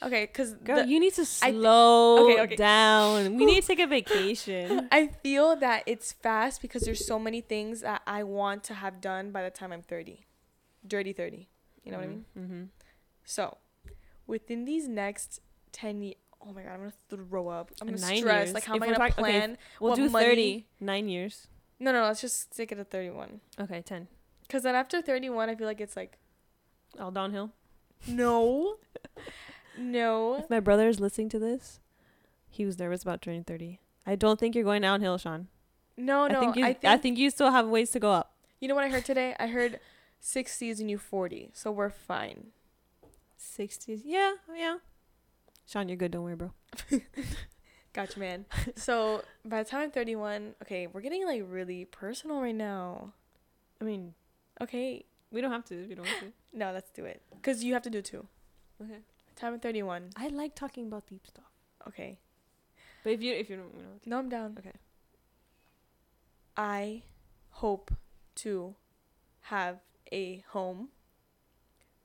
[0.00, 0.84] Okay, because girl?
[0.86, 2.54] you need to I th- slow Okay, okay.
[2.56, 3.34] down.
[3.34, 4.88] We need to take a vacation.
[4.92, 9.00] I feel that it's fast because there's so many things that I want to have
[9.00, 10.24] done by the time I'm 30.
[10.86, 11.48] Dirty 30.
[11.82, 12.24] You know what I mean?
[12.38, 12.62] Mm-hmm.
[13.24, 13.56] So,
[14.28, 15.40] within these next
[15.72, 17.72] 10 years, oh my god, I'm going to throw up.
[17.80, 18.44] I'm to Nine stress.
[18.46, 18.54] years.
[18.54, 19.58] Like, how am I to talk- okay, plan?
[19.80, 20.66] We'll do money- thirty.
[20.78, 21.48] Nine years.
[21.80, 23.40] No, no, let's just stick it at 31.
[23.60, 24.06] Okay, ten.
[24.42, 26.18] Because then after 31, I feel like it's like,
[26.98, 27.50] All downhill.
[28.06, 28.76] no.
[29.78, 30.36] no.
[30.36, 31.80] If my brother is listening to this,
[32.48, 33.80] he was nervous about turning thirty.
[34.06, 35.48] I don't think you're going downhill, Sean.
[35.96, 36.38] No, no.
[36.38, 36.64] I think you.
[36.64, 38.34] I I think, think, you still have ways to go up.
[38.60, 39.34] you know what I heard today?
[39.38, 39.80] I heard
[40.20, 41.50] 60 is a new 40.
[41.52, 42.48] So we're fine.
[43.36, 44.02] Sixties.
[44.04, 44.78] Yeah, yeah.
[45.66, 46.10] Sean, you're good.
[46.12, 46.52] Don't worry, bro.
[47.92, 48.46] Gotcha, man.
[48.76, 53.12] so by the time I'm 31, okay, we're getting like really personal right now.
[53.80, 54.14] I mean,
[54.60, 55.82] Okay, we don't have to.
[55.82, 56.32] if you don't want to.
[56.58, 57.22] no, let's do it.
[57.42, 58.26] Cause you have to do two.
[58.82, 58.98] Okay.
[59.36, 60.10] Time I'm 31.
[60.16, 61.44] I like talking about deep stuff.
[61.86, 62.18] Okay,
[63.04, 63.88] But if you if you don't, you know.
[64.04, 64.56] no, I'm down.
[64.58, 64.72] Okay.
[66.56, 67.02] I
[67.50, 67.92] hope
[68.36, 68.74] to
[69.42, 69.78] have
[70.12, 70.88] a home.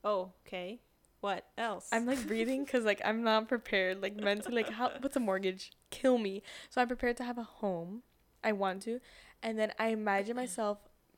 [0.03, 0.79] Oh, okay.
[1.21, 1.89] What else?
[1.91, 4.63] I'm like breathing because like I'm not prepared like mentally.
[4.63, 4.91] Like how?
[4.99, 5.71] What's a mortgage?
[5.89, 6.43] Kill me.
[6.69, 8.03] So I'm prepared to have a home.
[8.43, 8.99] I want to,
[9.41, 10.77] and then I imagine myself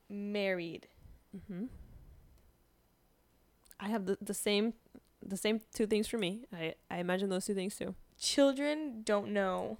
[0.10, 0.88] married.
[1.36, 1.66] Mm-hmm.
[3.80, 4.74] I have the, the same
[5.26, 6.46] the same two things for me.
[6.54, 7.96] I I imagine those two things too.
[8.18, 9.78] children don't know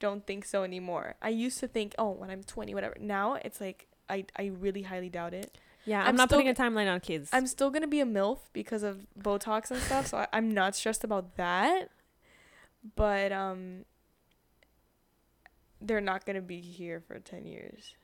[0.00, 3.60] don't think so anymore i used to think oh when i'm 20 whatever now it's
[3.60, 5.56] like i i really highly doubt it
[5.86, 7.30] Yeah, I'm I'm, not putting a timeline on kids.
[7.32, 10.76] i'm still gonna be a milf because of botox and stuff so I, i'm not
[10.76, 11.88] stressed about that
[12.94, 13.86] but um
[15.80, 17.94] they're not gonna be here for 10 years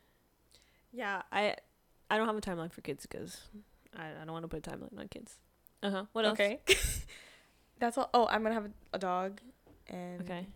[0.97, 1.57] yeah, I
[2.09, 3.41] I don't have a timeline for kids because
[3.97, 5.37] I, I don't want to put a timeline on kids.
[5.83, 6.05] Uh huh.
[6.13, 6.33] What else?
[6.41, 6.61] okay
[7.79, 9.41] that's all oh i'm gonna have a, a dog
[9.89, 10.47] and Okay.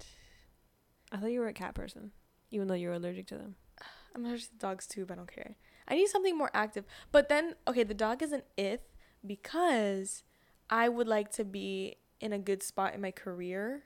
[1.12, 2.12] I thought you were a cat person,
[2.51, 3.57] even though you're allergic to them.
[4.14, 5.57] I'm allergic to dogs too, but I don't care.
[5.87, 6.85] I need something more active.
[7.12, 8.81] But then, okay, the dog is an if
[9.27, 10.22] because
[10.70, 13.85] I would like to be in a good spot in my career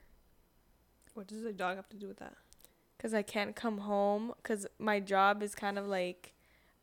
[1.13, 2.33] What does a dog have to do with that?
[2.97, 6.33] because I can't come home because my job is kind of like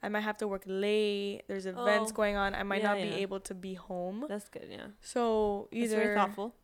[0.02, 1.42] I might have to work late.
[1.46, 2.14] There's events Oh.
[2.14, 2.54] going on.
[2.54, 3.14] I might Yeah, not be yeah.
[3.16, 4.24] able to be home.
[4.28, 4.68] That's good.
[4.70, 4.86] Yeah.
[5.00, 6.54] So either very thoughtful.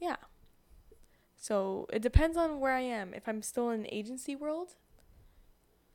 [0.00, 0.16] Yeah.
[1.36, 3.12] So it depends on where I am.
[3.14, 4.74] If I'm still in agency world,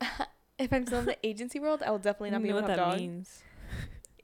[0.58, 2.78] if I'm still in the agency world, I will definitely not be able to that
[2.78, 2.98] have dog.
[3.00, 3.42] means.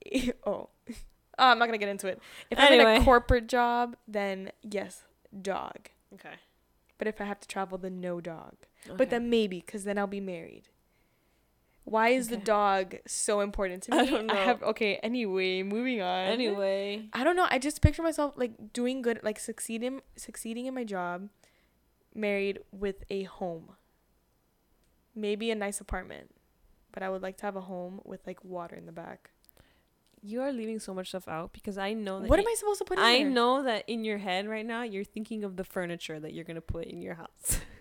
[0.47, 0.69] oh.
[0.89, 0.95] oh,
[1.39, 2.21] I'm not gonna get into it.
[2.51, 5.03] If I'm in a corporate job, then yes,
[5.43, 5.89] dog.
[6.15, 6.35] Okay.
[6.99, 8.55] But if I have to travel, then no dog.
[8.87, 8.97] okay.
[8.97, 10.69] But then maybe, cause then I'll be married.
[11.91, 13.99] Why is the dog so important to me?
[13.99, 14.35] I don't know.
[14.35, 14.97] have okay.
[14.97, 16.27] Anyway, moving on.
[16.29, 17.47] anyway, I don't know.
[17.51, 21.29] I just picture myself like doing good, like succeeding, succeeding in my job,
[22.15, 23.71] married with a home.
[25.15, 26.31] Maybe a nice apartment,
[26.93, 29.31] but I would like to have a home with like water in the back.
[30.21, 32.29] you are leaving so much stuff out because I know that.
[32.29, 33.31] What i- am I supposed to put in I there?
[33.31, 36.61] know that in your head right now you're thinking of the furniture that you're gonna
[36.61, 37.61] put in your house.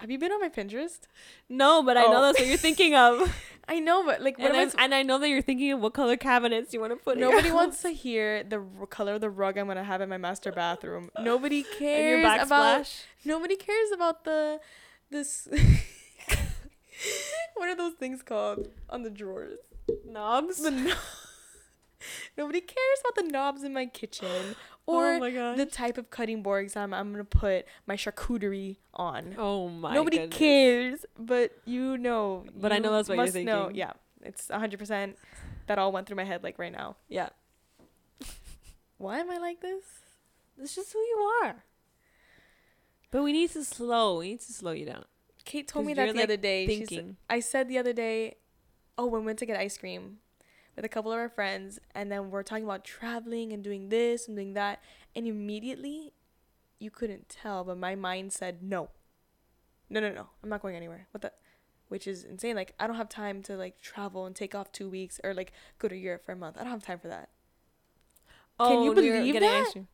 [0.00, 1.00] Have you been on my Pinterest?
[1.48, 2.22] no, but I know Oh.
[2.22, 3.34] that's what you're thinking of,
[3.68, 4.84] I know, but like, what and, am I?
[4.84, 7.18] And I know that you're thinking of what color cabinets you want to put.
[7.18, 10.16] Nobody wants to hear the r- color of the rug I'm gonna have in my
[10.18, 11.10] master bathroom.
[11.20, 12.48] Nobody And cares your about.
[12.82, 13.02] backsplash.
[13.24, 14.60] Nobody cares about the
[15.10, 15.48] this.
[17.56, 19.58] what are those things called on the drawers?
[20.04, 20.62] knobs.
[20.62, 20.94] The no-
[22.36, 24.54] Nobody cares about the knobs in my kitchen
[24.90, 25.58] Oh or oh my god.
[25.58, 29.34] the type of cutting boards I'm I'm gonna put my charcuterie on.
[29.38, 29.90] oh my.
[29.90, 29.94] God.
[29.94, 30.38] Nobody goodness.
[30.38, 32.46] cares, but you know.
[32.56, 33.76] But I know that's what you're must Know, thinking.
[33.76, 35.18] yeah, it's hundred percent.
[35.66, 36.96] That all went through my head like right now.
[37.08, 37.28] Yeah,
[38.98, 39.84] Why am I like this?
[40.60, 41.64] it's just who you are.
[43.10, 44.18] But we need to slow.
[44.18, 45.04] We need to slow you down.
[45.44, 46.66] Kate told me that the like, other day.
[46.66, 47.16] Thinking.
[47.28, 48.36] I said the other day,
[48.98, 50.18] oh, when we went to get ice cream
[50.78, 54.28] with a couple of our friends, and then we're talking about traveling and doing this
[54.28, 54.80] and doing that,
[55.16, 56.12] and immediately,
[56.78, 58.90] you couldn't tell, but my mind said no.
[59.90, 61.08] No, no, no, I'm not going anywhere.
[61.10, 61.32] What the?
[61.88, 62.54] Which is insane.
[62.54, 65.52] Like I don't have time to like travel and take off two weeks or like
[65.80, 66.56] go to Europe for a month.
[66.58, 67.30] I don't have time for that.
[68.60, 69.72] Can you Oh, believe that?
[69.72, 69.88] cream.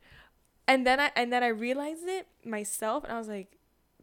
[0.66, 3.56] And then I and then I realized it myself, and I was like,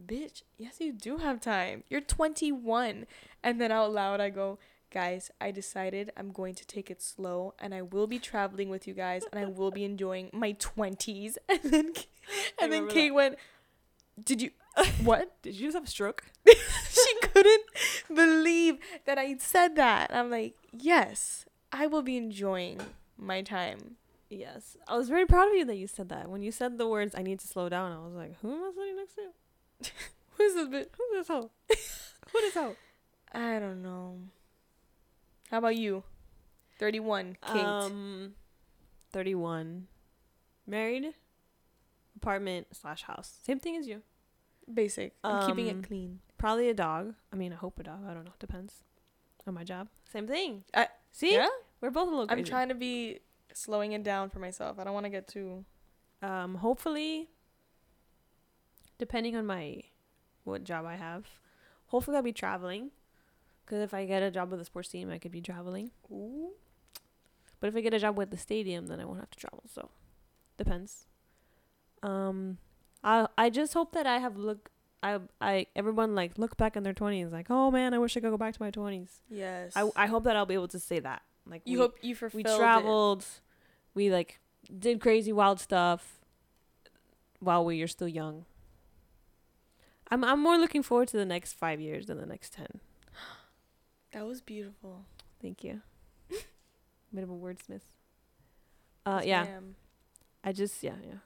[0.03, 1.83] "Bitch, yes, you do have time.
[1.89, 3.05] You're 21."
[3.43, 4.57] And then out loud, I go,
[4.91, 8.87] "Guys, I decided I'm going to take it slow, and I will be traveling with
[8.87, 11.93] you guys, and I will be enjoying my 20s." And then,
[12.61, 13.15] and then Kate that.
[13.15, 13.35] went,
[14.23, 14.51] "Did you
[15.03, 16.23] what?" Did you just have a stroke?
[16.45, 17.65] she couldn't
[18.13, 20.11] believe that I said that.
[20.11, 22.79] And I'm like, "Yes, I will be enjoying
[23.17, 23.97] my time."
[24.31, 24.77] Yes.
[24.87, 26.29] I was very proud of you that you said that.
[26.29, 28.63] When you said the words, I need to slow down, I was like, who am
[28.63, 29.91] I sitting next to?
[30.37, 30.87] Who's this bitch?
[30.97, 31.51] Who's this hoe?
[32.31, 32.75] Who this hoe?
[33.33, 34.19] I don't know.
[35.51, 36.03] How about you?
[36.79, 37.63] 31, Kate.
[37.63, 38.33] Um,
[39.11, 39.87] 31.
[40.65, 41.13] Married.
[42.15, 43.39] Apartment slash house.
[43.43, 44.01] Same thing as you.
[44.73, 45.13] Basic.
[45.23, 46.19] I'm keeping um, it clean.
[46.37, 47.15] Probably a dog.
[47.33, 47.99] I mean, I hope a dog.
[48.09, 48.31] I don't know.
[48.39, 48.83] Depends
[49.45, 49.89] on my job.
[50.11, 50.63] Same thing.
[50.73, 51.33] I- See?
[51.33, 51.49] Yeah?
[51.81, 52.39] We're both a little crazy.
[52.39, 53.19] I'm trying to be
[53.53, 54.79] slowing it down for myself.
[54.79, 55.65] I don't want to get too.
[56.21, 57.27] um hopefully
[58.99, 59.81] depending on my
[60.43, 61.25] what job i have
[61.87, 62.91] hopefully i'll be traveling
[63.65, 66.51] because if i get a job with a sports team i could be traveling Ooh.
[67.59, 69.63] but if i get a job with the stadium then i won't have to travel
[69.73, 69.89] so
[70.57, 71.05] depends
[72.03, 72.57] um
[73.03, 74.69] i i just hope that i have look
[75.03, 78.19] i i everyone like look back in their 20s like oh man i wish i
[78.19, 79.73] could go back to my 20s Yes.
[79.75, 82.15] i i hope that i'll be able to say that like you we- hope you
[82.15, 82.57] fulfilled we it.
[82.57, 83.25] traveled
[83.93, 84.39] we like
[84.77, 86.19] did crazy wild stuff
[87.39, 88.45] while we are still young
[90.09, 92.67] i'm i'm more looking forward to the next 5 years than the next 10
[94.13, 95.05] That was beautiful.
[95.41, 95.81] thank you
[97.13, 97.81] bit of a wordsmith
[99.05, 99.75] uh Yes, yeah ma'am.
[100.43, 101.19] i just yeah yeah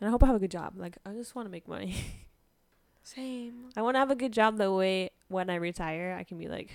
[0.00, 1.94] and i hope i have a good job like i just want to make money
[3.02, 3.70] Same.
[3.76, 6.48] i want to have a good job that way when i retire i can be
[6.48, 6.70] like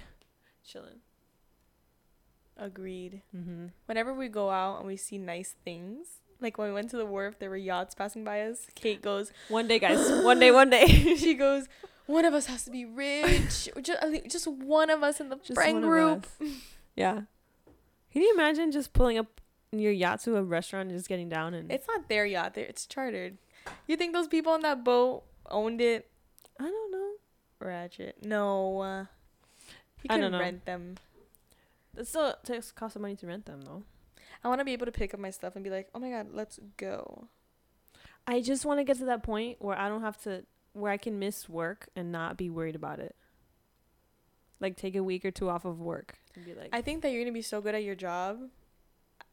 [0.66, 1.00] chilling
[2.58, 3.22] Agreed.
[3.36, 3.68] mm-hmm.
[3.88, 7.08] Whenever we go out and we see nice things, like when we went to the
[7.08, 8.68] wharf, there were yachts passing by us.
[8.76, 11.66] Kate goes, one day guys one day one day she goes,
[12.06, 13.70] one of us has to be rich.
[13.82, 16.28] just, just one of us in the Just friend group.
[16.96, 17.22] Yeah.
[18.12, 19.40] Can you imagine just pulling up
[19.72, 22.58] your yacht to a restaurant and just getting down and It's not their yacht.
[22.58, 23.38] It's chartered.
[23.88, 26.10] You think those people on that boat owned it?
[26.60, 27.12] I don't know.
[27.60, 28.18] Ratchet.
[28.26, 28.82] No.
[28.82, 29.06] Uh,
[30.04, 30.40] you I don't know.
[30.40, 30.96] rent them.
[31.98, 33.84] It still takes cost of money to rent them though.
[34.44, 36.10] I want to be able to pick up my stuff and be like, oh my
[36.10, 37.28] god, let's go.
[38.28, 40.98] I just want to get to that point where I don't have to where I
[40.98, 43.16] can miss work and not be worried about it.
[44.60, 47.12] Like take a week or two off of work and be like I think that
[47.12, 48.40] you're gonna be so good at your job.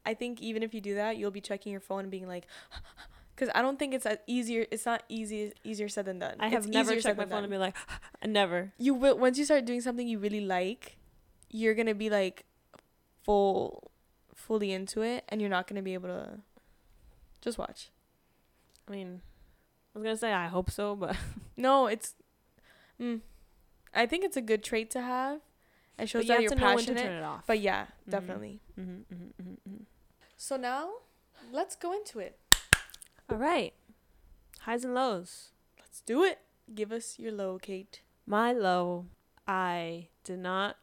[0.07, 2.47] I think even if you do that, you'll be checking your phone and being like,
[3.35, 4.67] because I don't think it's easier.
[4.71, 6.37] It's not easy easier said than done.
[6.41, 7.77] I have It's never checked my phone and be like
[8.27, 8.73] never.
[8.79, 10.97] You will once you start doing something you really like,
[11.51, 12.45] you're gonna be like
[13.23, 13.91] full,
[14.35, 16.39] fully into it, and you're not gonna be able to.
[17.41, 17.91] Just watch.
[18.89, 19.21] I mean,
[19.99, 21.17] was gonna say I hope so, but
[21.57, 22.15] No, it's.
[23.01, 23.21] Mm,
[23.95, 25.41] I think it's a good trait to have.
[25.99, 27.03] It shows you that have you're to know when to passionate.
[27.03, 27.45] turn it off.
[27.47, 28.11] But yeah, Mhm.
[28.11, 28.61] definitely.
[28.79, 29.83] mm-hmm, mm-hmm, mm-hmm, mm-hmm.
[30.37, 30.91] So now,
[31.53, 32.39] let's go into it.
[33.29, 33.75] All right,
[34.61, 35.51] highs and lows.
[35.81, 36.39] Let's do it.
[36.75, 38.03] Give us your low, Kate.
[38.27, 39.07] My low,
[39.47, 40.77] I did not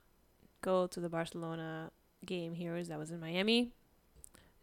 [0.62, 1.92] go to the Barcelona
[2.26, 3.72] game Heroes that was in Miami.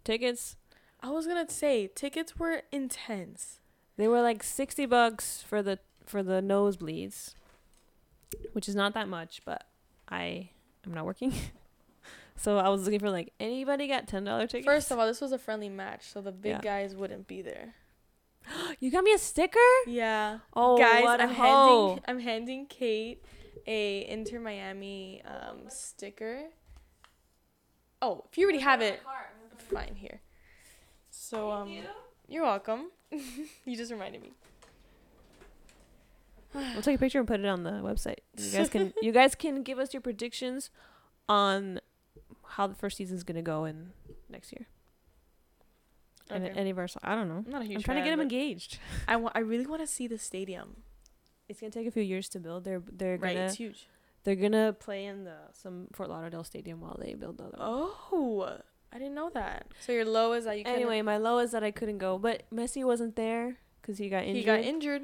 [0.04, 0.56] Tickets,
[1.00, 3.60] I was gonna say tickets were intense.
[4.02, 7.34] They were like 60 bucks for the for the nosebleeds,
[8.52, 9.64] which is not that much, but
[10.08, 10.50] I
[10.84, 11.32] am not working.
[12.36, 14.64] so I was looking for like anybody got $10 tickets.
[14.66, 16.60] First of all, this was a friendly match, so the big Yeah.
[16.60, 17.74] guys wouldn't be there.
[18.80, 19.60] you got me a sticker?
[19.86, 20.38] Yeah.
[20.52, 21.86] Oh, guys, what a I'm hoe.
[21.88, 23.24] handing I'm handing Kate
[23.68, 26.46] a Inter Miami um sticker.
[28.02, 29.00] Oh, if you already have it,
[29.72, 30.20] fine here.
[31.10, 31.72] So um,
[32.26, 32.90] you're welcome.
[33.64, 34.32] you just reminded me.
[36.54, 38.18] We'll take a picture and put it on the website.
[38.36, 40.70] You guys can you guys can give us your predictions
[41.28, 41.80] on
[42.46, 43.90] how the first season's gonna go in
[44.28, 44.66] next year.
[46.30, 47.42] And any of our so- I don't know.
[47.46, 48.78] I'm not a huge I'm trying to get them engaged.
[49.08, 50.82] I wa- I really want to see the stadium.
[51.48, 52.64] It's gonna take a few years to build.
[52.64, 53.86] They're they're Right, gonna it's huge.
[54.24, 57.56] they're gonna play in the some Fort Lauderdale stadium while they build the other.
[57.58, 57.66] one.
[57.66, 58.58] Oh,
[58.92, 59.66] I didn't know that.
[59.80, 62.18] So your low is that you couldn't- Anyway, my low is that I couldn't go,
[62.18, 64.36] but Messi wasn't there because he got injured.
[64.36, 65.02] he got injured.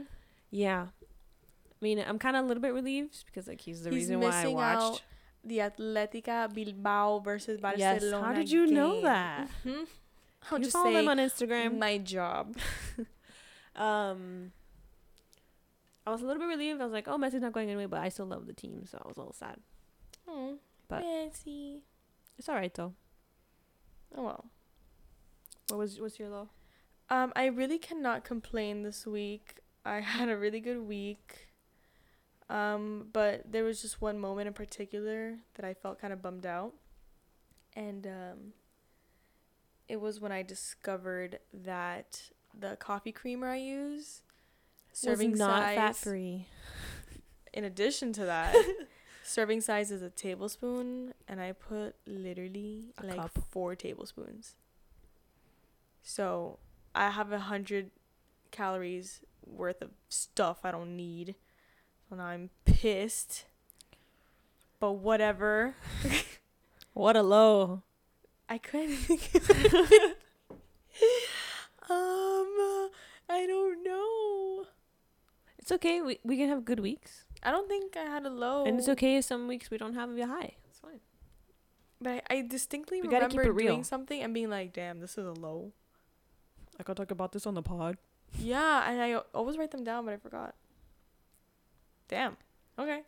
[0.51, 0.88] Yeah.
[0.92, 4.20] I mean, I'm kind of a little bit relieved because like he's the He's reason
[4.20, 4.83] why I watched.
[4.96, 5.03] out
[5.44, 8.01] The Atletica Bilbao versus Barcelona.
[8.03, 8.12] Yes.
[8.12, 9.03] How did you know game.
[9.05, 9.48] that?
[9.64, 9.87] Mhm.
[10.51, 11.79] I'll you just follow them on Instagram.
[11.79, 12.57] my job.
[13.77, 14.51] Um,
[16.05, 16.81] I was a little bit relieved.
[16.81, 19.01] I was like, "Oh, Messi's not going anyway," but I still love the team, so
[19.01, 19.61] I was a little sad.
[20.27, 21.81] Oh, But- Messi.
[22.37, 22.94] It's all right though.
[24.16, 24.44] Oh well.
[25.68, 26.49] What was what's your low?
[27.11, 29.61] Um, I really cannot complain this week.
[29.85, 31.49] I had a really good week.
[32.51, 36.47] Um, but there was just one moment in particular that I felt kind of bummed
[36.47, 36.73] out.
[37.77, 38.53] And um
[39.88, 44.23] it was when I discovered that the coffee creamer I use
[44.92, 46.47] serving was not fat free.
[47.53, 48.55] in addition to that
[49.29, 53.38] serving size is a tablespoon and I put literally A like cup.
[53.51, 54.55] 4 tablespoons.
[56.03, 56.59] So,
[56.95, 57.91] I have a 100
[58.51, 61.35] calories worth of stuff I don't need.
[62.09, 63.45] So now I'm pissed.
[64.81, 65.75] But whatever.
[66.95, 67.83] What a low.
[68.49, 69.31] I couldn't think
[71.88, 72.91] um,
[73.29, 74.64] I don't know.
[75.59, 76.01] It's okay.
[76.01, 78.64] We we can have good weeks, I don't think I had a low.
[78.64, 80.55] and it's okay if some weeks we don't have a high.
[80.68, 81.01] It's fine.
[82.01, 83.68] But I, I distinctly We remember it real.
[83.74, 85.72] doing something and being like, "Damn, this is a low."
[86.79, 87.96] I could talk about this on the pod.
[88.38, 90.55] Yeah, and I always write them down, but I forgot.
[92.09, 92.37] Damn.
[92.79, 93.03] Okay.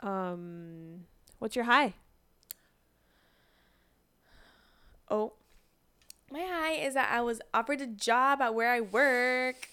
[0.00, 1.04] Um,
[1.38, 1.94] what's your high?
[5.10, 5.32] Oh.
[6.32, 9.68] My high is that I was offered a job at where I work.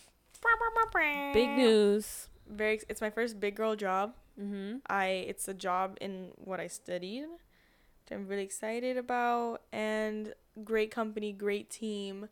[1.34, 2.28] Big news.
[2.50, 2.80] Very.
[2.90, 4.14] It's my first big girl job.
[4.40, 4.78] Mm-hmm.
[4.90, 5.08] I.
[5.28, 7.24] It's a job in what I studied.
[7.24, 10.34] Which I'm really excited about, and
[10.64, 12.30] great company, great team.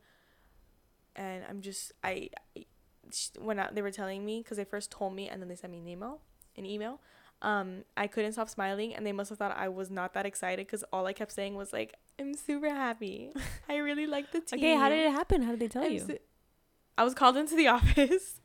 [1.16, 2.30] And I'm just I.
[2.58, 2.66] I
[3.40, 5.72] when I, they were telling me, because they first told me, and then they sent
[5.72, 6.22] me an email,
[6.58, 7.00] an email.
[7.44, 10.66] Um, I couldn't stop smiling, and they must have thought I was not that excited,
[10.66, 13.30] because all I kept saying was like, "I'm super happy.
[13.70, 15.44] I really like the team." Okay, how did it happen?
[15.44, 16.00] How did they tell I'm you?
[16.00, 16.18] so-
[16.98, 18.40] I was called into the office,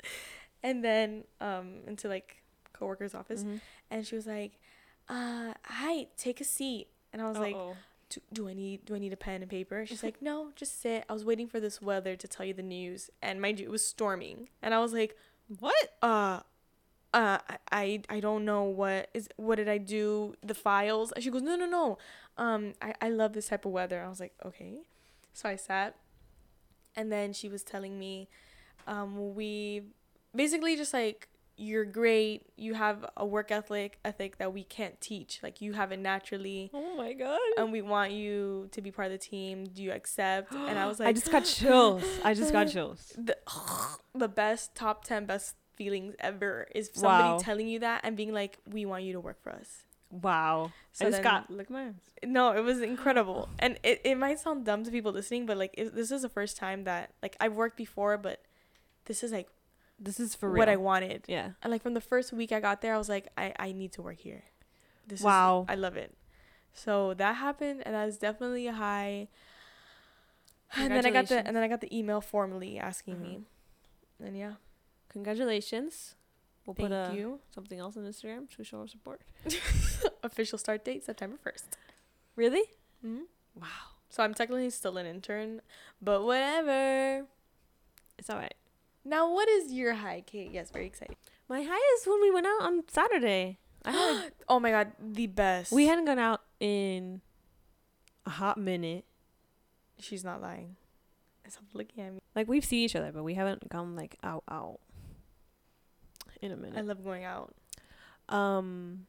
[0.63, 2.43] and then um into like
[2.73, 3.61] coworker's office, Mhm.
[3.91, 4.59] and she was like,
[5.09, 7.77] "Uh, hi, take a seat." And I was like, Uh-oh.
[8.09, 10.81] do, "Do I need do I need a pen and paper?" She's like, "No, just
[10.81, 13.67] sit." I was waiting for this weather to tell you the news, and mind you,
[13.67, 15.17] it was storming, and I was like,
[15.59, 15.97] what?
[16.03, 16.41] "Uh."
[17.13, 21.29] Uh, I, I I don't know what is what did I do the files she
[21.29, 21.99] goes no no no
[22.39, 24.83] um I, I love this type of weather I was like okay
[25.33, 25.97] so I sat
[26.95, 28.29] and then she was telling me
[28.87, 29.83] um we
[30.35, 32.47] basically just like you're great.
[32.57, 35.41] You have a work ethic ethic that we can't teach.
[35.43, 37.39] Like you have it naturally, Oh my god.
[37.59, 39.65] and we want you to be part of the team.
[39.67, 42.03] Do you accept?" And I was like, I just got chills.
[42.25, 43.13] I just got chills.
[43.19, 43.37] the,
[44.15, 47.39] the best top 10 best feelings ever is somebody Wow.
[47.39, 50.73] telling you that and being like we want you to work for us Wow.
[50.93, 52.03] So I just then- got look at my arms.
[52.23, 55.75] no it was incredible and it, it might sound dumb to people listening but like
[55.79, 58.43] it, this is the first time that like i've worked before but
[59.07, 59.49] this is like
[60.01, 60.59] This is for real.
[60.61, 61.51] what i wanted yeah.
[61.63, 63.93] and like from the first week i got there i was like i, I need
[63.93, 64.45] to work here
[65.07, 65.67] this Wow.
[65.69, 66.15] is, i love it
[66.73, 69.29] so that happened and that was definitely a high
[70.77, 73.25] and then i got the and then i got the email formally asking Uh-huh.
[73.25, 73.45] me
[74.25, 74.53] and yeah
[75.13, 76.15] Congratulations.
[76.65, 79.23] We'll thank put uh, you something else on Instagram to show our support.
[80.23, 81.65] official start date September 1st.
[82.37, 82.63] Really?
[83.05, 83.23] Mm-hmm.
[83.57, 83.67] Wow.
[84.09, 85.63] So I'm technically still an intern,
[86.01, 87.27] but whatever.
[88.19, 88.55] It's all right.
[89.05, 90.51] Now, what is your high, Kate?
[90.53, 91.17] Yes, very exciting.
[91.49, 93.59] My high is when we went out on Saturday.
[93.85, 95.73] I had, oh my god, the best.
[95.73, 97.21] we hadn't gone out in
[98.27, 99.05] a hot minute.
[99.99, 100.77] She's not lying.
[101.49, 102.21] Stop looking at me.
[102.37, 104.79] Like we've seen each other, but we haven't gone like out out
[106.41, 106.79] in a minute.
[106.79, 107.55] I love going out.
[108.29, 109.07] um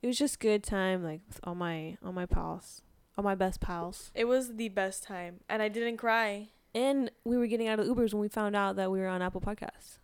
[0.00, 2.80] it was just good time like with all my all my pals
[3.18, 6.48] all my best pals It was the best time, and I didn't cry.
[6.74, 9.22] And we were getting out of ubers when we found out that we were on
[9.22, 9.98] apple podcasts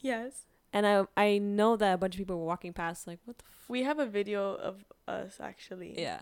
[0.00, 0.46] Yes.
[0.72, 3.44] and i i know that a bunch of people were walking past like what the
[3.44, 3.64] f-?
[3.68, 5.94] We have a video of us actually.
[6.00, 6.20] yeah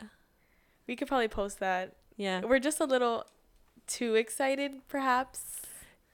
[0.87, 1.97] We could probably post that.
[2.17, 3.25] yeah We're just a little
[3.87, 5.63] too excited, perhaps.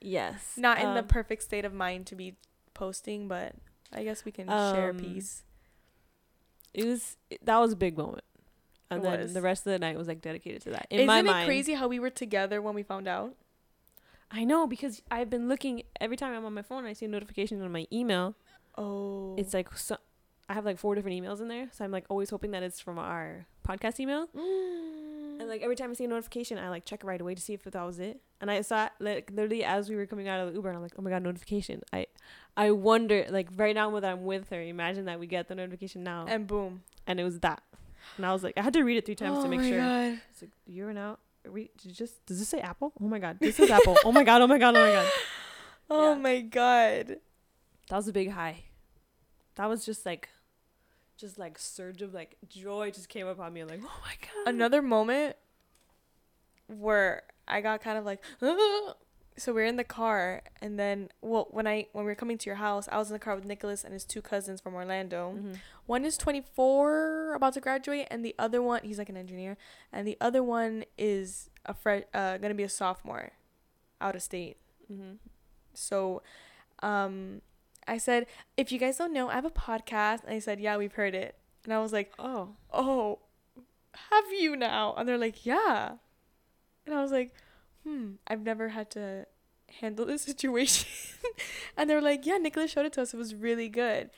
[0.01, 2.37] yes Not in the Um, perfect state of mind to be
[2.75, 3.55] posting, but
[3.93, 5.43] I guess we can share a Um, piece.
[6.73, 8.25] it was that was a big moment
[8.91, 9.35] and It then was.
[9.35, 11.75] the rest of the night was like dedicated to that in Isn't it mind crazy
[11.75, 13.35] how we were together when we found out?
[14.41, 17.09] I know because i've been looking every time i'm on my phone i see a
[17.09, 18.35] notification on my email
[18.77, 19.37] Oh.
[19.39, 19.97] it's like so
[20.49, 22.81] i have like four different emails in there so i'm like always hoping that it's
[22.81, 25.41] from our podcast email Mm.
[25.41, 27.43] And like every time I see a notification, I like check it right away to
[27.43, 28.21] see if that was it.
[28.41, 30.77] And I saw it, like literally as we were coming out of the Uber, and
[30.77, 31.83] I'm like, oh my god, notification!
[31.93, 32.07] I,
[32.57, 36.05] I wonder like right now when I'm with her, imagine that we get the notification
[36.05, 37.65] now, and, boom, and it was that,
[38.17, 39.69] and I was like, I had to read it three times oh to make my
[39.69, 39.79] sure.
[39.81, 40.21] God.
[40.31, 41.11] It's like you're now.
[41.11, 41.19] Are
[41.51, 42.93] we did just does this say Apple?
[43.01, 43.97] Oh my god, this is Apple.
[44.05, 45.07] Oh my god, oh my god, oh my god.
[45.91, 46.19] Oh Yeah.
[46.19, 47.17] my god.
[47.91, 48.65] That was a big high.
[49.57, 50.31] That was just like,
[51.19, 53.65] just like surge of like joy just came upon me.
[53.65, 54.55] like, oh my god.
[54.55, 55.37] Another moment
[56.69, 58.23] where I got kind of like
[59.37, 62.47] so we're in the car and then well when I when we were coming to
[62.47, 65.35] your house, I was in the car with Nicholas and his two cousins from Orlando.
[65.37, 65.59] Mhm.
[65.87, 69.57] One is 24 about to graduate and the other one he's like an engineer
[69.93, 73.33] and the other one is a fre- uh going to be a sophomore
[74.01, 74.57] out of state.
[74.93, 75.19] Mhm.
[75.73, 76.23] So
[76.83, 77.43] um
[77.87, 78.27] I said,
[78.57, 80.25] if you guys don't know, I have a podcast.
[80.25, 81.37] And I said, yeah, we've heard it.
[81.65, 82.57] And I was like, Oh.
[82.73, 83.19] oh,
[84.11, 84.95] have you now?
[84.97, 85.97] And they're like, yeah.
[86.87, 87.35] And I was like,
[87.85, 89.27] hmm, I've never had to
[89.81, 90.89] handle this situation.
[91.77, 93.15] and they were like, yeah, Nicholas showed it to us.
[93.15, 94.11] It was really good.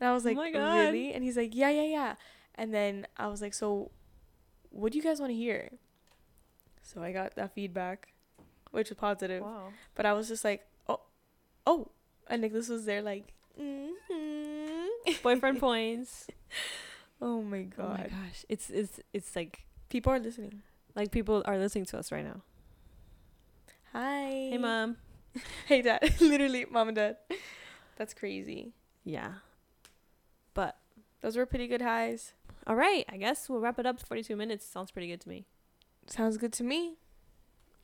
[0.00, 0.74] And I was Oh like, my God.
[0.76, 1.12] really?
[1.12, 2.14] And he's like, yeah, yeah, yeah.
[2.54, 3.90] And then I was like, so
[4.70, 5.70] what do you guys want to hear?
[6.82, 8.12] So I got that feedback,
[8.70, 9.42] which was positive.
[9.42, 9.68] Wow.
[9.94, 11.00] But I was just like, oh,
[11.66, 11.88] oh.
[12.28, 15.12] And Nicholas was there like, mm-hmm.
[15.22, 16.26] Boyfriend points.
[17.22, 17.84] oh my god.
[18.12, 18.44] Oh my gosh.
[18.48, 20.62] It's it's it's like People are listening.
[20.94, 22.42] like people are listening to us right now.
[23.96, 24.50] Hi.
[24.52, 24.98] Hey mom.
[25.66, 26.14] Hey dad.
[26.20, 27.16] Literally, mom and dad.
[27.96, 28.74] That's crazy.
[29.04, 29.40] Yeah.
[30.52, 30.76] But
[31.22, 32.34] Those were pretty good highs.
[32.66, 33.98] all right, I guess we'll wrap it up.
[34.00, 35.46] 42 minutes sounds pretty good to me.
[36.08, 36.98] Sounds good to me.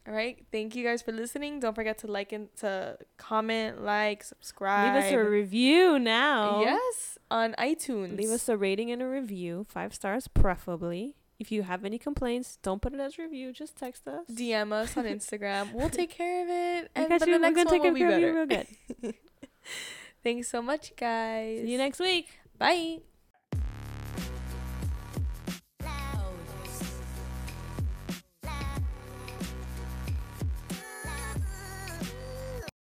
[0.06, 0.44] All right.
[0.52, 1.60] Thank you guys for listening.
[1.60, 4.94] Don't forget to like and to comment, like, subscribe.
[4.96, 6.60] Leave us a review now.
[6.60, 8.18] Yes, on iTunes.
[8.18, 11.14] Leave us a rating and a review, 5 stars preferably.
[11.42, 14.24] If you have any complaints, don't put it as review, just text us.
[14.30, 15.72] DM us on Instagram.
[15.72, 16.90] we'll take care of it.
[16.94, 17.26] And but you.
[17.26, 18.66] the We're next gonna one take will be care of you real good.
[20.22, 21.62] Thanks so much, guys.
[21.64, 22.28] See you next week.
[22.58, 23.00] Bye.